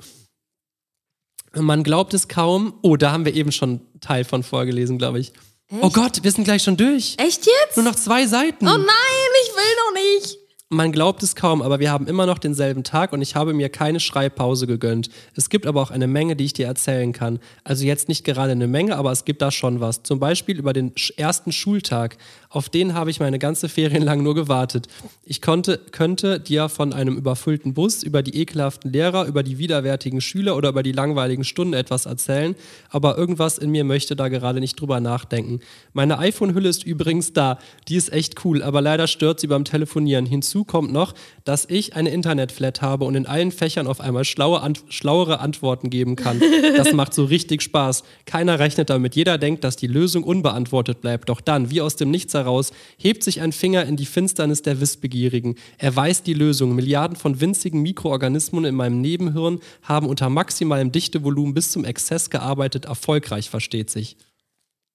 [1.56, 2.74] Man glaubt es kaum.
[2.82, 5.34] Oh, da haben wir eben schon einen Teil von vorgelesen, glaube ich.
[5.82, 7.16] Oh Gott, wir sind gleich schon durch.
[7.18, 7.78] Echt jetzt?
[7.78, 8.68] Nur noch zwei Seiten.
[8.68, 10.38] Oh nein, ich will noch nicht.
[10.74, 13.70] Man glaubt es kaum, aber wir haben immer noch denselben Tag und ich habe mir
[13.70, 15.10] keine Schreibpause gegönnt.
[15.36, 17.40] Es gibt aber auch eine Menge, die ich dir erzählen kann.
[17.64, 20.02] Also jetzt nicht gerade eine Menge, aber es gibt da schon was.
[20.02, 22.18] Zum Beispiel über den ersten Schultag.
[22.54, 24.88] Auf den habe ich meine ganze Ferien lang nur gewartet.
[25.26, 30.22] Ich konnte, könnte dir von einem überfüllten Bus, über die ekelhaften Lehrer, über die widerwärtigen
[30.22, 32.54] Schüler oder über die langweiligen Stunden etwas erzählen,
[32.92, 35.62] aber irgendwas in mir möchte da gerade nicht drüber nachdenken.
[35.94, 37.58] Meine iPhone-Hülle ist übrigens da.
[37.88, 40.28] Die ist echt cool, aber leider stört sie beim Telefonieren.
[40.28, 44.62] Hinzu kommt noch, dass ich eine Internetflat habe und in allen Fächern auf einmal schlaue
[44.62, 46.40] Ant schlauere Antworten geben kann.
[46.78, 48.04] Das macht so richtig Spaß.
[48.28, 49.16] Keiner rechnet damit.
[49.16, 51.30] Jeder denkt, dass die Lösung unbeantwortet bleibt.
[51.30, 54.82] Doch dann, wie aus dem Nichts heraus, hebt sich ein Finger in die Finsternis der
[54.82, 55.56] Wissbegierigen.
[55.78, 56.76] Er weiß die Lösung.
[56.76, 62.86] Milliarden von winzigen Mikroorganismen in meinem Nebenhirn haben unter maximalem Dichtevolumen bis zum Exzess gearbeitet.
[62.86, 64.18] Erfolgreich, versteht sich.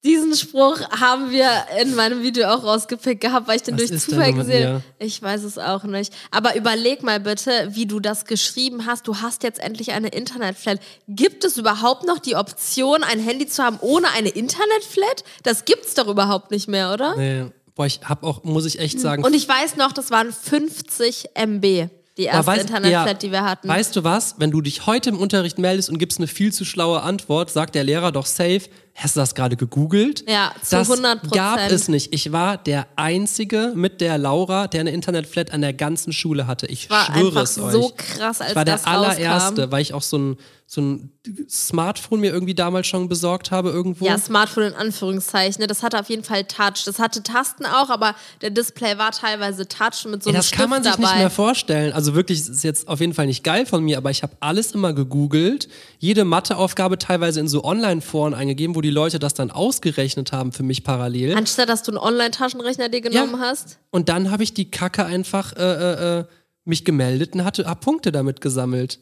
[0.04, 1.50] Diesen Spruch haben wir
[1.82, 4.82] in meinem Video auch rausgepickt gehabt, weil ich den Was durch Zufall gesehen habe.
[5.00, 6.12] Ich weiß es auch nicht.
[6.30, 9.08] Aber überleg mal bitte, wie du das geschrieben hast.
[9.08, 10.78] Du hast jetzt endlich eine Internetflat.
[11.08, 15.24] Gibt es überhaupt noch die Option, ein Handy zu haben ohne eine Internetflat?
[15.42, 17.16] Das gibt's doch überhaupt nicht mehr, oder?
[17.16, 17.46] Nee.
[17.74, 21.30] Boah, ich hab auch, muss ich echt sagen, Und ich weiß noch, das waren 50
[21.34, 23.68] MB, die erste weißt- Internetflat, ja, die wir hatten.
[23.68, 24.36] Weißt du was?
[24.38, 27.74] Wenn du dich heute im Unterricht meldest und gibst eine viel zu schlaue Antwort, sagt
[27.76, 28.62] der Lehrer doch safe,
[29.00, 30.24] hast du das gerade gegoogelt?
[30.28, 31.30] Ja, zu das 100%.
[31.34, 32.12] gab es nicht.
[32.12, 36.66] Ich war der Einzige mit der Laura, der eine Internetflat an der ganzen Schule hatte.
[36.66, 37.72] Ich war schwöre es euch.
[37.72, 39.72] so krass, als ich war der allererste, rauskam.
[39.72, 40.36] weil ich auch so ein,
[40.66, 41.10] so ein
[41.48, 44.04] Smartphone mir irgendwie damals schon besorgt habe irgendwo.
[44.04, 45.60] Ja, Smartphone in Anführungszeichen.
[45.62, 45.66] ne?
[45.66, 46.84] Das hatte auf jeden Fall Touch.
[46.84, 50.50] Das hatte Tasten auch, aber der Display war teilweise Touch mit so Ja, einem das
[50.50, 51.14] kann man Stift sich dabei.
[51.14, 51.92] nicht mehr vorstellen.
[51.92, 54.34] Also wirklich, das ist jetzt auf jeden Fall nicht geil von mir, aber ich habe
[54.40, 55.68] alles immer gegoogelt,
[55.98, 60.62] jede Matheaufgabe teilweise in so Online-Foren eingegeben, wo die Leute das dann ausgerechnet haben für
[60.62, 61.36] mich parallel.
[61.36, 63.78] Anstatt dass du einen Online-Taschenrechner dir genommen hast.
[63.90, 66.24] Und dann habe ich die Kacke einfach äh, äh, äh,
[66.64, 69.00] mich gemeldet und hatte hab Punkte damit gesammelt.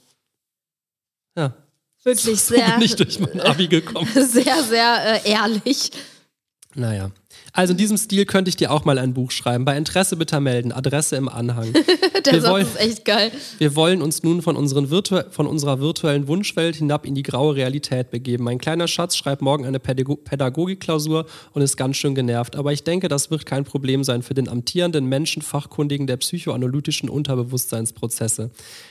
[1.36, 1.54] Ja.
[2.04, 4.08] Wirklich So bin sehr, ich durch mein Abi gekommen.
[4.14, 5.90] sehr, sehr äh, ehrlich.
[6.74, 7.10] Naja.
[7.56, 9.64] Also in diesem Stil könnte ich dir auch mal ein Buch schreiben.
[9.64, 10.72] Bei Interesse bitte melden.
[10.72, 11.72] Adresse im Anhang.
[12.26, 13.32] Der Wir Satz wollen- ist echt geil.
[13.58, 17.56] Wir wollen uns nun von, unseren virtu von unserer virtuellen Wunschwelt hinab in die graue
[17.56, 18.44] Realität begeben.
[18.44, 22.56] Mein kleiner Schatz schreibt morgen eine Pädago Pädagogikklausur und ist ganz schön genervt.
[22.56, 28.50] Aber ich denke, das wird kein Problem sein für den amtierenden Menschenfachkundigen der psychoanalytischen Unterbewusstseinsprozesse.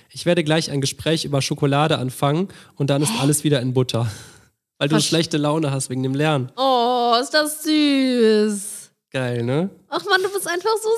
[0.09, 4.09] Ich werde gleich ein Gespräch über Schokolade anfangen und dann ist alles wieder in Butter.
[4.78, 6.49] Weil du Versch- schlechte Laune hast wegen dem Lernen.
[6.57, 6.84] Oh,
[7.20, 8.91] ist das süß.
[9.12, 9.70] Geil, ne?
[9.89, 10.89] Ach man, du bist einfach so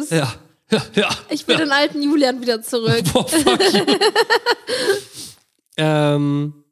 [0.00, 0.10] süß.
[0.10, 0.34] Ja.
[0.70, 1.10] Ja, ja.
[1.28, 3.04] Ich will den alten Julian wieder zurück.
[3.12, 3.84] Boah, fuck you.
[5.76, 6.64] ähm,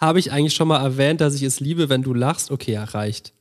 [0.00, 2.50] Habe ich eigentlich schon mal erwähnt, dass ich es liebe, wenn du lachst?
[2.50, 3.32] Okay, ja, reicht.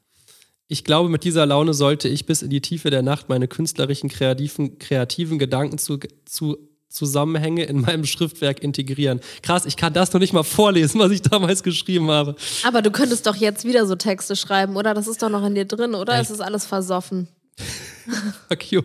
[0.68, 4.10] Ich glaube, mit dieser Laune sollte ich bis in die Tiefe der Nacht meine künstlerischen,
[4.10, 6.58] kreativen, kreativen Gedanken zu, zu
[6.94, 9.20] Zusammenhänge in meinem Schriftwerk integrieren.
[9.41, 12.36] Krass, ich kann das noch nicht mal vorlesen, was ich damals geschrieben habe.
[12.64, 14.94] Aber du könntest doch jetzt wieder so Texte schreiben, oder?
[14.94, 16.20] Das ist doch noch in dir drin, oder?
[16.20, 17.28] Es ist alles versoffen.
[18.49, 18.82] Fuck you.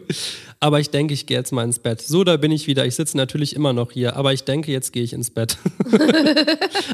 [0.61, 2.01] Aber ich denke, ich gehe jetzt mal ins Bett.
[2.03, 2.87] So, da bin ich wieder.
[2.87, 5.57] Ich sitze natürlich immer noch hier, aber ich denke, jetzt gehe ich ins Bett.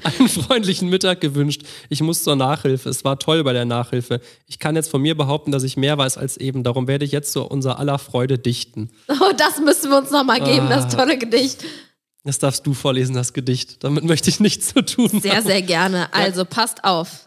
[0.04, 1.62] Einen freundlichen Mittag gewünscht.
[1.88, 2.88] Ich muss zur Nachhilfe.
[2.88, 4.20] Es war toll bei der Nachhilfe.
[4.46, 6.62] Ich kann jetzt von mir behaupten, dass ich mehr weiß als eben.
[6.62, 8.90] Darum werde ich jetzt zu unser aller Freude dichten.
[9.08, 10.80] Oh, das müssen wir uns nochmal geben, Ah.
[10.80, 11.64] das tolle Gedicht.
[12.24, 13.84] Das darfst du vorlesen, das Gedicht.
[13.84, 15.46] Damit möchte ich nichts zu tun Sehr, haben.
[15.46, 16.12] sehr gerne.
[16.14, 17.26] Also, passt auf.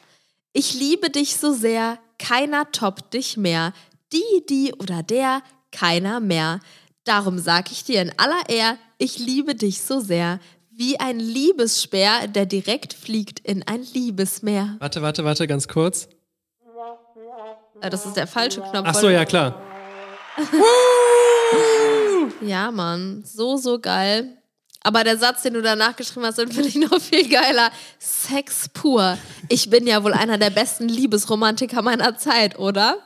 [0.53, 3.73] Ich liebe dich so sehr, keiner toppt dich mehr.
[4.13, 5.41] Die, die oder der,
[5.71, 6.59] keiner mehr.
[7.03, 10.39] Darum sag ich dir in aller Ehr, ich liebe dich so sehr.
[10.71, 14.75] Wie ein Liebesspeer, der direkt fliegt in ein Liebesmeer.
[14.79, 16.07] Warte, warte, warte, ganz kurz.
[17.81, 18.85] Äh, Das ist der falsche Knopf.
[18.87, 19.61] Ach so, ja, klar.
[22.41, 23.23] Ja, Mann.
[23.25, 24.37] So, so geil.
[24.83, 27.71] Aber der Satz, den du danach geschrieben hast, den finde ich noch viel geiler.
[27.99, 29.17] Sex pur.
[29.49, 32.97] Ich bin ja wohl einer der besten Liebesromantiker meiner Zeit, oder?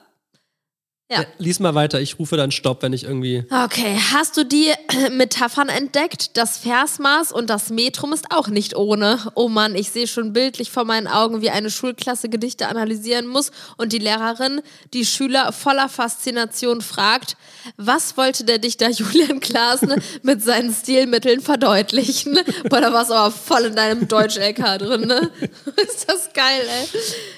[1.12, 1.22] Ja.
[1.22, 2.00] Ja, lies mal weiter.
[2.00, 3.44] Ich rufe dann Stopp, wenn ich irgendwie.
[3.50, 6.38] Okay, hast du die äh, Metaphern entdeckt?
[6.38, 9.20] Das Versmaß und das Metrum ist auch nicht ohne.
[9.36, 13.52] Oh Mann, ich sehe schon bildlich vor meinen Augen, wie eine Schulklasse Gedichte analysieren muss
[13.76, 14.62] und die Lehrerin
[14.94, 17.36] die Schüler voller Faszination fragt,
[17.76, 22.40] was wollte der Dichter Julian Klaassen mit seinen Stilmitteln verdeutlichen?
[22.70, 25.30] Boah, da war es aber voll in deinem Deutsch-LK drin, ne?
[25.76, 26.88] ist das geil, ey.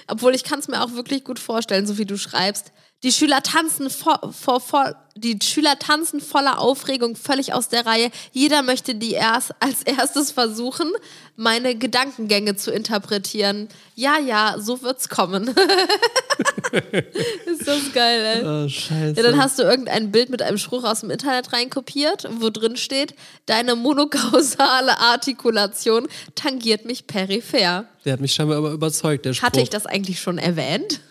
[0.07, 2.71] Obwohl, ich kann es mir auch wirklich gut vorstellen, so wie du schreibst.
[3.03, 8.09] Die Schüler tanzen vor, vor, vor, die Schüler tanzen voller Aufregung völlig aus der Reihe.
[8.31, 10.89] Jeder möchte die erst als erstes versuchen,
[11.35, 13.67] meine Gedankengänge zu interpretieren.
[13.95, 15.49] Ja, ja, so wird's kommen.
[17.45, 18.41] Ist das geil, ey.
[18.45, 19.15] Oh, scheiße.
[19.17, 22.77] Ja, dann hast du irgendein Bild mit einem Spruch aus dem Internet reinkopiert, wo drin
[22.77, 23.15] steht,
[23.47, 27.85] deine monokausale Artikulation tangiert mich peripher.
[28.05, 29.47] Der hat mich scheinbar aber überzeugt, der Spruch.
[29.47, 31.01] Hatte ich das eigentlich schon erwähnt?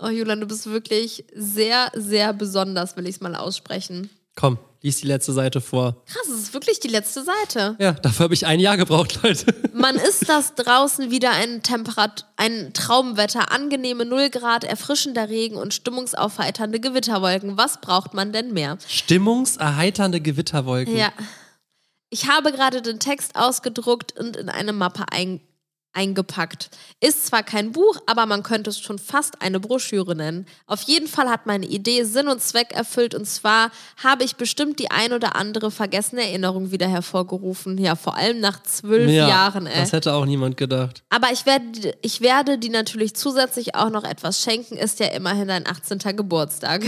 [0.00, 4.10] Oh, Julian, du bist wirklich sehr, sehr besonders, will ich es mal aussprechen.
[4.36, 6.04] Komm, lies die letzte Seite vor.
[6.06, 7.74] Krass, es ist wirklich die letzte Seite.
[7.80, 9.52] Ja, dafür habe ich ein Jahr gebraucht, Leute.
[9.72, 15.74] Man ist das draußen wieder ein Temperat ein Traumwetter, angenehme 0 Grad, erfrischender Regen und
[15.74, 17.56] stimmungsaufheiternde Gewitterwolken.
[17.56, 18.78] Was braucht man denn mehr?
[18.86, 20.96] Stimmungserheiternde Gewitterwolken.
[20.96, 21.10] Ja.
[22.10, 25.40] Ich habe gerade den Text ausgedruckt und in eine Mappe ein,
[25.98, 26.70] eingepackt.
[27.00, 30.46] Ist zwar kein Buch, aber man könnte es schon fast eine Broschüre nennen.
[30.66, 33.72] Auf jeden Fall hat meine Idee Sinn und Zweck erfüllt und zwar
[34.02, 37.78] habe ich bestimmt die ein oder andere vergessene Erinnerung wieder hervorgerufen.
[37.78, 39.80] Ja, vor allem nach zwölf Ja, Jahren, ey.
[39.80, 41.02] Das hätte auch niemand gedacht.
[41.10, 44.76] Aber ich werde, ich werde die natürlich zusätzlich auch noch etwas schenken.
[44.76, 45.98] Ist ja immerhin dein 18.
[46.16, 46.84] Geburtstag.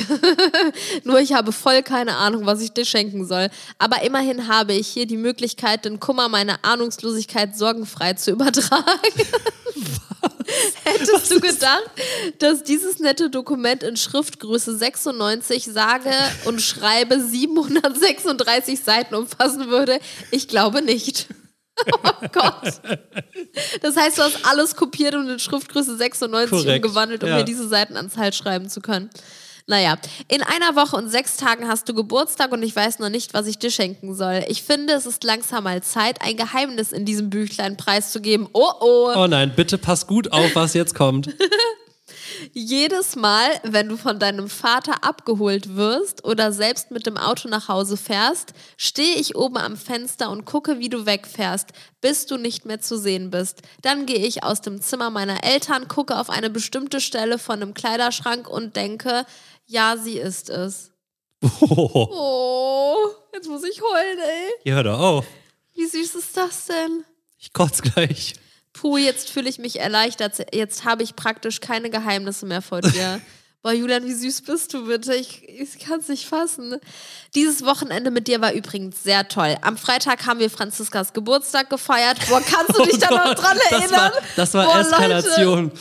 [1.05, 3.49] Nur ich habe voll keine Ahnung, was ich dir schenken soll.
[3.79, 9.00] Aber immerhin habe ich hier die Möglichkeit, den Kummer meiner Ahnungslosigkeit sorgenfrei zu übertragen.
[10.85, 11.91] Hättest du gedacht,
[12.39, 16.13] dass dieses nette Dokument in Schriftgröße 96 sage
[16.45, 20.01] und schreibe 736 Seiten umfassen würde?
[20.31, 21.27] Ich glaube nicht.
[22.03, 22.81] Oh Gott.
[23.81, 27.37] Das heißt, du hast alles kopiert und in Schriftgröße 96 Korrekt, umgewandelt, um ja.
[27.37, 29.09] mir diese Seitenanzahl schreiben zu können.
[29.67, 29.97] Naja,
[30.29, 33.47] in einer Woche und sechs Tagen hast du Geburtstag und ich weiß noch nicht, was
[33.47, 34.45] ich dir schenken soll.
[34.49, 38.49] Ich finde, es ist langsam mal Zeit, ein Geheimnis in diesem Büchlein preiszugeben.
[38.53, 39.13] Oh oh.
[39.17, 41.31] Oh nein, bitte pass gut auf, was jetzt kommt.
[42.53, 47.69] Jedes Mal, wenn du von deinem Vater abgeholt wirst oder selbst mit dem Auto nach
[47.69, 51.69] Hause fährst, stehe ich oben am Fenster und gucke, wie du wegfährst,
[52.01, 53.63] bis du nicht mehr zu sehen bist.
[53.83, 57.75] Dann gehe ich aus dem Zimmer meiner Eltern, gucke auf eine bestimmte Stelle von einem
[57.75, 59.25] Kleiderschrank und denke,
[59.67, 60.91] ja, sie ist es.
[61.61, 62.97] Oh, Oh,
[63.33, 64.53] jetzt muss ich heulen, ey.
[64.65, 65.27] ja, hör doch auf.
[65.75, 67.05] Wie süß ist das denn?
[67.39, 68.35] Ich kotz gleich.
[68.73, 70.35] Puh, jetzt fühle ich mich erleichtert.
[70.55, 73.21] Jetzt habe ich praktisch keine Geheimnisse mehr vor dir.
[73.63, 75.15] Boah, Julian, wie süß bist du bitte?
[75.15, 76.77] Ich, ich kann es nicht fassen.
[77.35, 79.55] Dieses Wochenende mit dir war übrigens sehr toll.
[79.61, 82.17] Am Freitag haben wir Franziskas Geburtstag gefeiert.
[82.31, 84.01] Boah, kannst du dich da noch dran Oh das erinnern?
[84.01, 84.89] war, das war Boah, Leute.
[84.89, 85.73] Eskalation.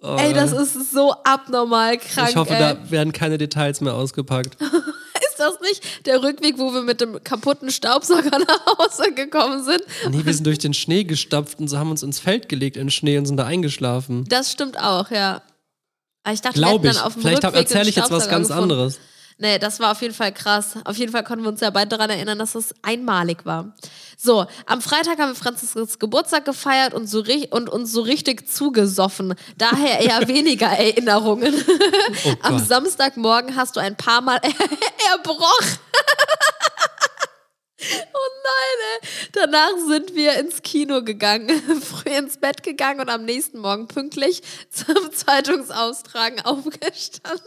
[0.00, 2.30] Oh, Ey, das ist so abnormal krank.
[2.30, 2.60] ich hoffe, ey.
[2.60, 4.56] da werden keine Details mehr ausgepackt.
[5.38, 9.82] Ist das nicht der Rückweg, wo wir mit dem kaputten Staubsauger nach Hause gekommen sind?
[10.10, 12.84] Nee, wir sind durch den Schnee gestapft und so haben uns ins Feld gelegt in
[12.86, 14.24] den Schnee und sind da eingeschlafen.
[14.28, 15.42] Das stimmt auch, ja.
[16.24, 16.96] Aber ich dachte, Glaube wir ich.
[16.96, 18.72] dann auf dem Vielleicht erzähle ich jetzt was ganz gefunden.
[18.72, 18.98] anderes.
[19.40, 20.74] Nee, das war auf jeden Fall krass.
[20.84, 23.72] Auf jeden Fall konnten wir uns ja beide daran erinnern, dass es einmalig war.
[24.16, 29.36] So, am Freitag haben wir Franziskus Geburtstag gefeiert und, so, und uns so richtig zugesoffen.
[29.56, 31.54] Daher eher weniger Erinnerungen.
[32.24, 32.58] Oh Am.
[32.58, 34.40] Samstagmorgen hast du ein paar Mal
[35.12, 35.78] erbrochen.
[38.48, 39.08] Ey.
[39.32, 41.50] Danach sind wir ins Kino gegangen,
[41.82, 47.42] früh ins Bett gegangen und am nächsten Morgen pünktlich zum Zeitungsaustragen aufgestanden.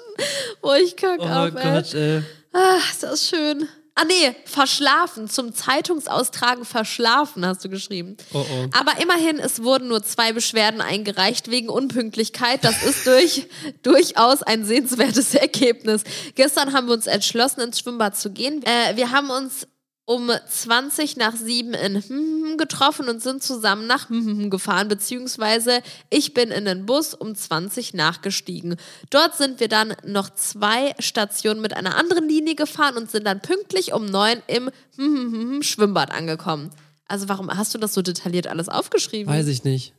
[0.61, 1.73] Oh, ich kack Oh auf, ey.
[1.73, 2.23] Gott, ey.
[2.53, 3.67] Ah, ist das schön.
[3.93, 5.29] Ah nee, verschlafen.
[5.29, 8.15] Zum Zeitungsaustragen verschlafen, hast du geschrieben.
[8.33, 8.67] Oh, oh.
[8.71, 12.63] Aber immerhin, es wurden nur zwei Beschwerden eingereicht wegen Unpünktlichkeit.
[12.63, 13.47] Das ist durch,
[13.83, 16.03] durchaus ein sehenswertes Ergebnis.
[16.35, 18.63] Gestern haben wir uns entschlossen, ins Schwimmbad zu gehen.
[18.63, 19.67] Äh, wir haben uns
[20.05, 26.33] um 20 nach 7 in hm getroffen und sind zusammen nach hm gefahren, beziehungsweise ich
[26.33, 28.75] bin in den Bus um 20 nachgestiegen.
[29.09, 33.41] Dort sind wir dann noch zwei Stationen mit einer anderen Linie gefahren und sind dann
[33.41, 36.71] pünktlich um 9 im hm Schwimmbad angekommen.
[37.07, 39.31] Also warum hast du das so detailliert alles aufgeschrieben?
[39.31, 39.93] Weiß ich nicht.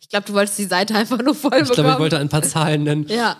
[0.00, 2.42] Ich glaube, du wolltest die Seite einfach nur voll Ich glaube, ich wollte ein paar
[2.42, 3.06] Zahlen nennen.
[3.08, 3.36] ja.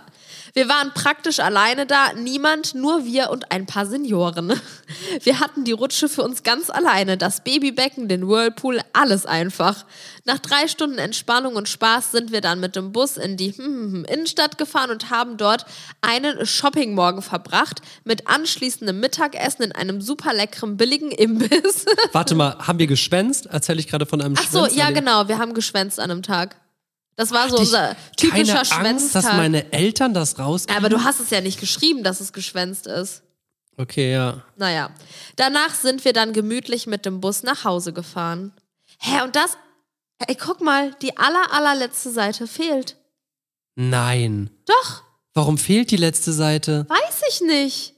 [0.55, 4.53] Wir waren praktisch alleine da, niemand, nur wir und ein paar Senioren.
[5.23, 9.85] Wir hatten die Rutsche für uns ganz alleine, das Babybecken, den Whirlpool, alles einfach.
[10.25, 14.05] Nach drei Stunden Entspannung und Spaß sind wir dann mit dem Bus in die hm,
[14.05, 15.65] Innenstadt gefahren und haben dort
[16.03, 21.87] einen Shoppingmorgen verbracht mit anschließendem Mittagessen in einem super leckeren, billigen Imbiss.
[22.13, 23.47] Warte mal, haben wir geschwänzt?
[23.47, 24.79] Erzähle ich gerade von einem Ach so, Schwänzerleben?
[24.79, 26.57] ja genau, wir haben geschwänzt an einem Tag.
[27.23, 29.23] Das war so unser typischer keine Angst, Schwänztag.
[29.23, 30.77] dass meine Eltern das rauskriegen?
[30.77, 33.23] Aber du hast es ja nicht geschrieben, dass es geschwänzt ist.
[33.77, 34.43] Okay, ja.
[34.57, 34.91] Naja.
[35.37, 38.53] Danach sind wir dann gemütlich mit dem Bus nach Hause gefahren.
[38.99, 39.57] Hä, und das.
[40.27, 42.97] Ey, guck mal, die aller, allerletzte Seite fehlt.
[43.77, 44.51] Nein.
[44.67, 46.87] Doch, Warum fehlt die letzte Seite?
[46.89, 47.95] weiß ich nicht.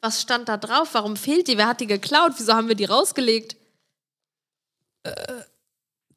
[0.00, 0.94] Was stand da drauf?
[0.94, 1.56] Warum fehlt die?
[1.58, 2.32] Wer hat die geklaut?
[2.38, 3.56] Wieso haben wir die rausgelegt?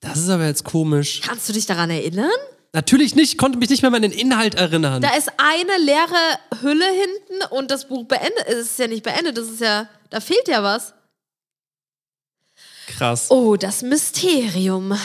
[0.01, 1.21] Das ist aber jetzt komisch.
[1.23, 2.29] Kannst du dich daran erinnern?
[2.73, 5.01] Natürlich nicht, ich konnte mich nicht mehr an den Inhalt erinnern.
[5.01, 8.47] Da ist eine leere Hülle hinten und das Buch beendet.
[8.47, 9.89] Es ist ja nicht beendet, das ist ja.
[10.09, 10.93] Da fehlt ja was.
[12.87, 13.29] Krass.
[13.29, 14.97] Oh, das Mysterium.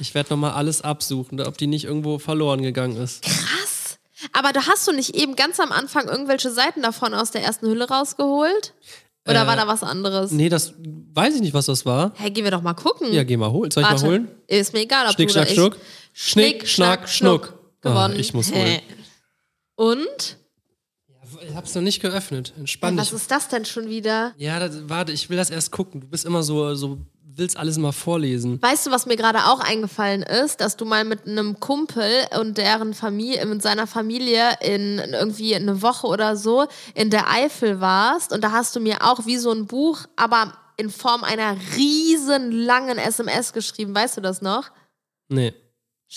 [0.00, 3.22] Ich werde nochmal alles absuchen, ob die nicht irgendwo verloren gegangen ist.
[3.22, 3.98] Krass.
[4.32, 7.66] Aber da hast du nicht eben ganz am Anfang irgendwelche Seiten davon aus der ersten
[7.66, 8.74] Hülle rausgeholt?
[9.26, 10.30] Oder Äh, war da was anderes?
[10.32, 12.12] Nee, das weiß ich nicht, was das war.
[12.16, 13.12] Hey, gehen wir doch mal gucken.
[13.12, 13.70] Ja, geh mal holen.
[13.70, 14.02] Soll ich Warte.
[14.04, 14.28] mal holen?
[14.46, 15.56] Ist mir egal, ob Schnick, du schnack, oder ich.
[15.56, 15.76] schnuck.
[16.12, 17.58] Schnick, schnack, schnuck.
[17.80, 18.14] Gewonnen.
[18.16, 18.80] Ah, ich muss holen.
[19.76, 20.36] Und?
[21.48, 22.52] Ich hab's noch nicht geöffnet.
[22.58, 23.16] Entspann Was dich.
[23.16, 24.34] ist das denn schon wieder?
[24.36, 26.00] Ja, das, warte, ich will das erst gucken.
[26.00, 26.98] Du bist immer so, so
[27.36, 28.60] willst alles mal vorlesen.
[28.62, 32.58] Weißt du, was mir gerade auch eingefallen ist, dass du mal mit einem Kumpel und
[32.58, 38.32] deren Familie, mit seiner Familie in irgendwie eine Woche oder so in der Eifel warst
[38.32, 42.50] und da hast du mir auch wie so ein Buch, aber in Form einer riesen
[42.50, 43.94] langen SMS geschrieben.
[43.94, 44.70] Weißt du das noch?
[45.28, 45.54] Nee.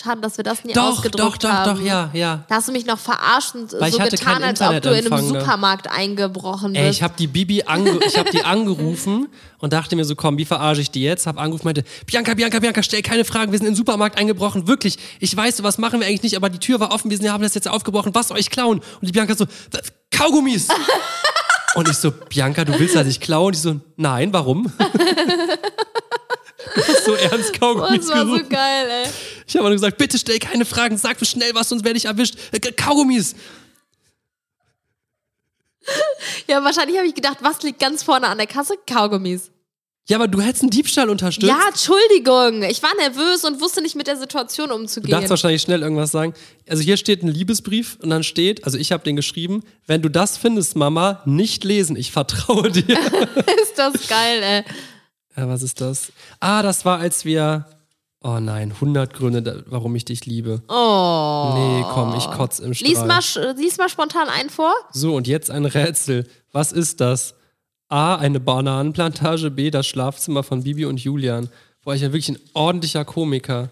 [0.00, 1.78] Schade, dass wir das nie Doch, ausgedruckt doch, doch, haben.
[1.78, 2.44] doch, ja, ja.
[2.48, 5.12] Da hast du mich noch verarscht und Weil ich so getan, als ob du in
[5.12, 5.40] einem ne?
[5.40, 6.84] Supermarkt eingebrochen bist.
[6.84, 9.26] Ey, ich habe die Bibi ange ich hab die angerufen
[9.58, 11.26] und dachte mir so, komm, wie verarsche ich die jetzt?
[11.26, 14.68] Hab angerufen, meinte, Bianca, Bianca, Bianca, stell keine Fragen, wir sind in den Supermarkt eingebrochen,
[14.68, 14.98] wirklich.
[15.18, 17.42] Ich weiß, was machen wir eigentlich nicht, aber die Tür war offen, wir sind, haben
[17.42, 18.78] das jetzt aufgebrochen, was soll ich klauen?
[18.78, 19.92] Und die Bianca so, "Was?
[20.12, 20.68] Kaugummis.
[21.74, 23.46] und ich so, Bianca, du willst das nicht klauen?
[23.46, 24.72] Und die so, nein, warum?
[26.74, 28.50] Du hast so ernst Oh, Kaugummis das war so gesucht.
[28.50, 29.10] geil, ey.
[29.46, 32.04] Ich habe nur gesagt, bitte stell keine Fragen, sag mir schnell was, sonst werde ich
[32.06, 32.36] erwischt.
[32.52, 33.34] Äh, Kaugummis.
[36.46, 38.74] Ja, wahrscheinlich habe ich gedacht, was liegt ganz vorne an der Kasse?
[38.86, 39.50] Kaugummis.
[40.06, 41.48] Ja, aber du hättest einen Diebstahl unterstützt.
[41.50, 42.62] Ja, Entschuldigung.
[42.62, 45.10] Ich war nervös und wusste nicht mit der Situation Du umzugehen.
[45.10, 46.32] darfst wahrscheinlich schnell irgendwas sagen.
[46.66, 50.08] Also hier steht ein Liebesbrief und dann steht, also ich habe den geschrieben, wenn du
[50.08, 52.98] das findest, Mama, nicht lesen, ich vertraue dir.
[53.62, 54.64] ist das geil, ey.
[55.38, 56.12] Ja, was ist das?
[56.40, 57.66] Ah, das war, als wir,
[58.22, 60.62] oh nein, 100 Gründe, warum ich dich liebe.
[60.68, 61.52] Oh.
[61.54, 62.90] Nee, komm, ich kotz im Strahl.
[62.90, 64.72] Lies mal, lies mal spontan ein vor.
[64.92, 66.28] So, und jetzt ein Rätsel.
[66.52, 67.34] Was ist das?
[67.88, 71.48] A, eine Bananenplantage, B, das Schlafzimmer von Bibi und Julian.
[71.82, 73.70] Boah, ich bin wirklich ein ordentlicher Komiker.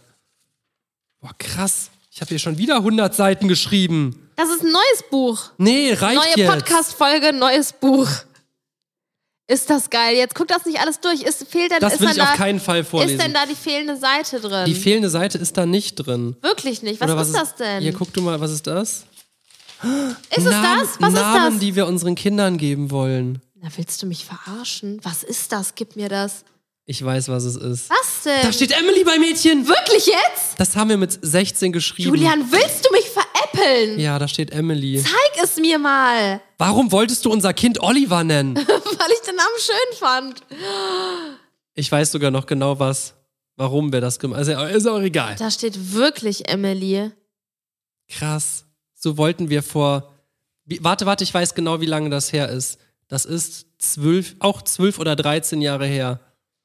[1.21, 1.91] Boah, krass.
[2.11, 4.31] Ich habe hier schon wieder 100 Seiten geschrieben.
[4.37, 5.51] Das ist ein neues Buch.
[5.59, 6.51] Nee, reicht Neue jetzt.
[6.51, 8.09] Podcast-Folge, neues Buch.
[9.49, 10.17] Ist das geil.
[10.17, 11.23] Jetzt guck das nicht alles durch.
[11.23, 13.19] Ist, fehlt denn, Das ist will ich auf da, keinen Fall Ist vorlesen.
[13.19, 14.65] denn da die fehlende Seite drin?
[14.67, 16.37] Die fehlende Seite ist da nicht drin.
[16.43, 17.01] Wirklich nicht.
[17.01, 17.83] Was Oder ist das denn?
[17.83, 19.05] Hier, guck du mal, was ist das?
[20.31, 20.89] ist es Namen, das?
[21.01, 21.61] Was Namen, ist das?
[21.61, 23.41] die wir unseren Kindern geben wollen.
[23.61, 24.99] Na, willst du mich verarschen?
[25.03, 25.75] Was ist das?
[25.77, 26.45] Gib mir das.
[26.89, 27.91] Ich weiß, was es ist.
[27.91, 28.43] Was denn?
[28.43, 29.67] Da steht Emily bei Mädchen.
[29.67, 30.55] Wirklich jetzt?
[30.59, 32.09] Das haben wir mit 16 geschrieben.
[32.11, 33.05] Julian, willst du mich
[33.57, 33.99] veräppeln?
[33.99, 35.03] Ja, da steht Emily.
[35.03, 36.41] Zeig es mir mal.
[36.59, 38.57] Warum wolltest du unser Kind Oliver nennen?
[38.57, 40.43] Weil ich den Namen schön fand.
[41.75, 43.15] Ich weiß sogar noch genau was,
[43.57, 44.57] warum wir das gemacht haben.
[44.57, 45.37] Also, ist auch egal.
[45.39, 47.11] Da steht wirklich Emily.
[48.09, 48.65] Krass.
[48.95, 50.13] So wollten wir vor.
[50.81, 52.79] Warte, warte, ich weiß genau, wie lange das her ist.
[53.09, 56.21] Das ist zwölf, auch zwölf oder 13 Jahre her.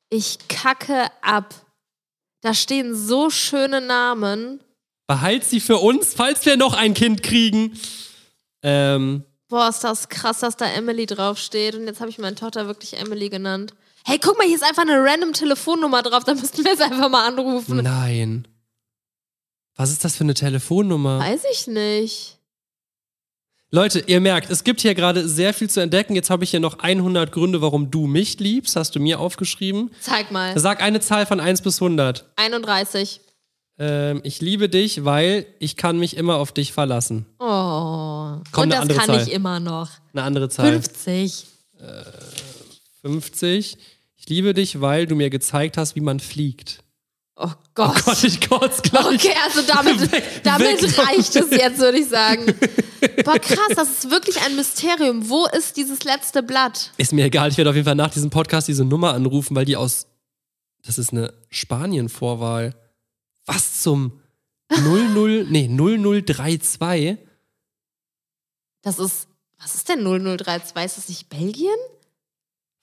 [0.09, 1.53] Ich kacke ab.
[2.41, 4.59] Da stehen so schöne Namen.
[5.11, 7.77] Behalt sie für uns, falls wir noch ein Kind kriegen.
[8.63, 11.75] Ähm, Boah, ist das krass, dass da Emily draufsteht.
[11.75, 13.73] Und jetzt habe ich meine Tochter wirklich Emily genannt.
[14.05, 16.23] Hey, guck mal, hier ist einfach eine random Telefonnummer drauf.
[16.23, 17.83] Da müssten wir jetzt einfach mal anrufen.
[17.83, 18.47] nein.
[19.75, 21.19] Was ist das für eine Telefonnummer?
[21.19, 22.37] Weiß ich nicht.
[23.69, 26.15] Leute, ihr merkt, es gibt hier gerade sehr viel zu entdecken.
[26.15, 28.77] Jetzt habe ich hier noch 100 Gründe, warum du mich liebst.
[28.77, 29.91] Hast du mir aufgeschrieben?
[29.99, 30.57] Zeig mal.
[30.57, 32.31] Sag eine Zahl von 1 bis 100.
[32.37, 33.19] 31.
[33.83, 37.25] Ähm, ich liebe dich, weil ich kann mich immer auf dich verlassen.
[37.39, 38.37] Oh.
[38.51, 39.21] Komm, Und das kann Zahl.
[39.23, 39.89] ich immer noch.
[40.13, 40.71] Eine andere Zahl.
[40.71, 41.47] 50.
[43.01, 43.77] 50.
[44.17, 46.83] Ich liebe dich, weil du mir gezeigt hast, wie man fliegt.
[47.35, 48.05] Oh Gott.
[48.05, 49.03] Gott, ich kotz gleich.
[49.15, 50.97] Okay, also damit, Weg- damit weg.
[51.07, 52.45] reicht es jetzt, würde ich sagen.
[53.25, 55.27] Boah, krass, das ist wirklich ein Mysterium.
[55.27, 56.91] Wo ist dieses letzte Blatt?
[56.97, 59.65] Ist mir egal, ich werde auf jeden Fall nach diesem Podcast diese Nummer anrufen, weil
[59.65, 60.05] die aus.
[60.85, 62.75] Das ist eine Spanien-Vorwahl.
[63.53, 64.21] Was zum
[64.69, 65.45] 00.
[65.49, 67.17] Nee, 0032.
[68.81, 69.27] Das ist,
[69.59, 70.85] was ist denn 0032?
[70.85, 71.75] Ist das nicht Belgien?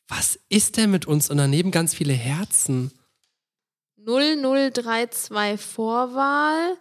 [0.09, 1.31] Was ist denn mit uns?
[1.31, 2.93] Und daneben ganz viele Herzen.
[4.05, 6.77] 0032 Vorwahl.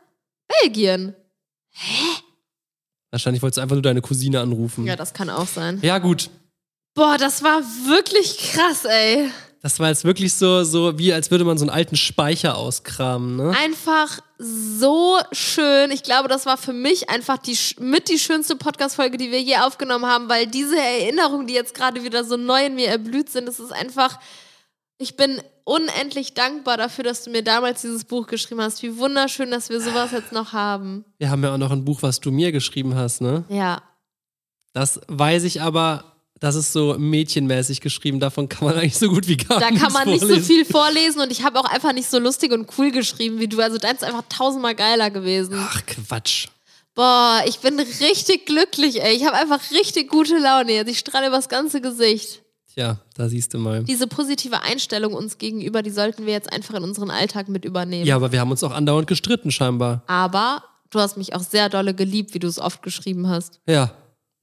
[0.47, 1.15] Belgien.
[3.11, 4.85] Wahrscheinlich wolltest du einfach nur deine Cousine anrufen.
[4.85, 5.79] Ja, das kann auch sein.
[5.81, 6.29] Ja, gut.
[6.93, 9.31] Boah, das war wirklich krass, ey.
[9.61, 13.35] Das war jetzt wirklich so, so wie als würde man so einen alten Speicher auskramen,
[13.35, 13.55] ne?
[13.57, 15.89] Einfach so schön.
[15.91, 19.57] Ich glaube, das war für mich einfach die mit die schönste Podcast-Folge, die wir je
[19.57, 23.47] aufgenommen haben, weil diese Erinnerungen, die jetzt gerade wieder so neu in mir erblüht sind,
[23.47, 24.19] das ist einfach.
[24.99, 28.81] Ich bin unendlich dankbar dafür, dass du mir damals dieses Buch geschrieben hast.
[28.81, 31.03] Wie wunderschön, dass wir sowas jetzt noch haben.
[31.17, 33.43] Wir haben ja auch noch ein Buch, was du mir geschrieben hast, ne?
[33.49, 33.81] Ja.
[34.73, 38.19] Das weiß ich aber, das ist so mädchenmäßig geschrieben.
[38.19, 40.65] Davon kann man eigentlich so gut wie gar Da nichts kann man nicht so viel
[40.65, 43.59] vorlesen und ich habe auch einfach nicht so lustig und cool geschrieben wie du.
[43.61, 45.55] Also deins ist einfach tausendmal geiler gewesen.
[45.57, 46.47] Ach, Quatsch.
[46.93, 49.15] Boah, ich bin richtig glücklich, ey.
[49.15, 50.89] Ich habe einfach richtig gute Laune jetzt.
[50.89, 52.41] Ich strahle übers ganze Gesicht.
[52.73, 53.83] Tja, da siehst du mal.
[53.83, 58.05] Diese positive Einstellung uns gegenüber, die sollten wir jetzt einfach in unseren Alltag mit übernehmen.
[58.05, 60.03] Ja, aber wir haben uns auch andauernd gestritten, scheinbar.
[60.07, 63.59] Aber du hast mich auch sehr dolle geliebt, wie du es oft geschrieben hast.
[63.67, 63.91] Ja.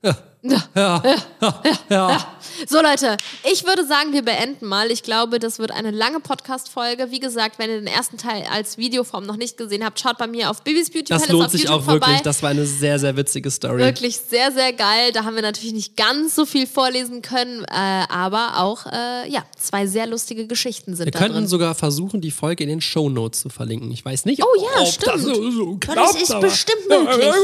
[0.02, 0.16] Ja.
[0.46, 0.62] Ja.
[0.74, 1.02] Ja.
[1.40, 1.62] Ja.
[1.88, 2.26] ja.
[2.68, 3.16] So Leute,
[3.50, 4.90] ich würde sagen, wir beenden mal.
[4.90, 7.10] Ich glaube, das wird eine lange Podcast-Folge.
[7.10, 10.26] Wie gesagt, wenn ihr den ersten Teil als Videoform noch nicht gesehen habt, schaut bei
[10.26, 12.04] mir auf Bibis Beauty Das Palace lohnt auf sich YouTube auch wirklich.
[12.04, 12.20] vorbei.
[12.22, 13.78] Das war eine sehr, sehr witzige Story.
[13.78, 15.12] Wirklich sehr, sehr geil.
[15.12, 19.44] Da haben wir natürlich nicht ganz so viel vorlesen können, äh, aber auch äh, ja,
[19.58, 21.46] zwei sehr lustige Geschichten sind Wir da könnten drin.
[21.48, 23.90] sogar versuchen, die Folge in den Shownotes zu verlinken.
[23.90, 25.14] Ich weiß nicht, Oh ja, ob stimmt.
[25.14, 27.34] das so, so Das klappt, ist aber- bestimmt möglich.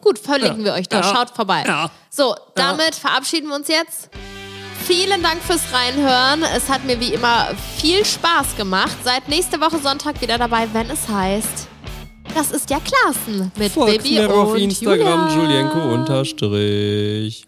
[0.00, 0.18] Gut.
[0.18, 1.02] Verlinken wir euch da.
[1.02, 1.64] Schaut vorbei.
[1.66, 1.90] Ja.
[2.14, 4.10] So, damit verabschieden wir uns jetzt.
[4.84, 6.42] Vielen Dank fürs Reinhören.
[6.54, 8.94] Es hat mir wie immer viel Spaß gemacht.
[9.02, 11.68] Seid nächste Woche Sonntag wieder dabei, wenn es heißt.
[12.34, 15.60] Das ist ja Klassen mit Folgt Baby mir und auf Instagram Julia.
[15.60, 17.46] Julienko unterstrich.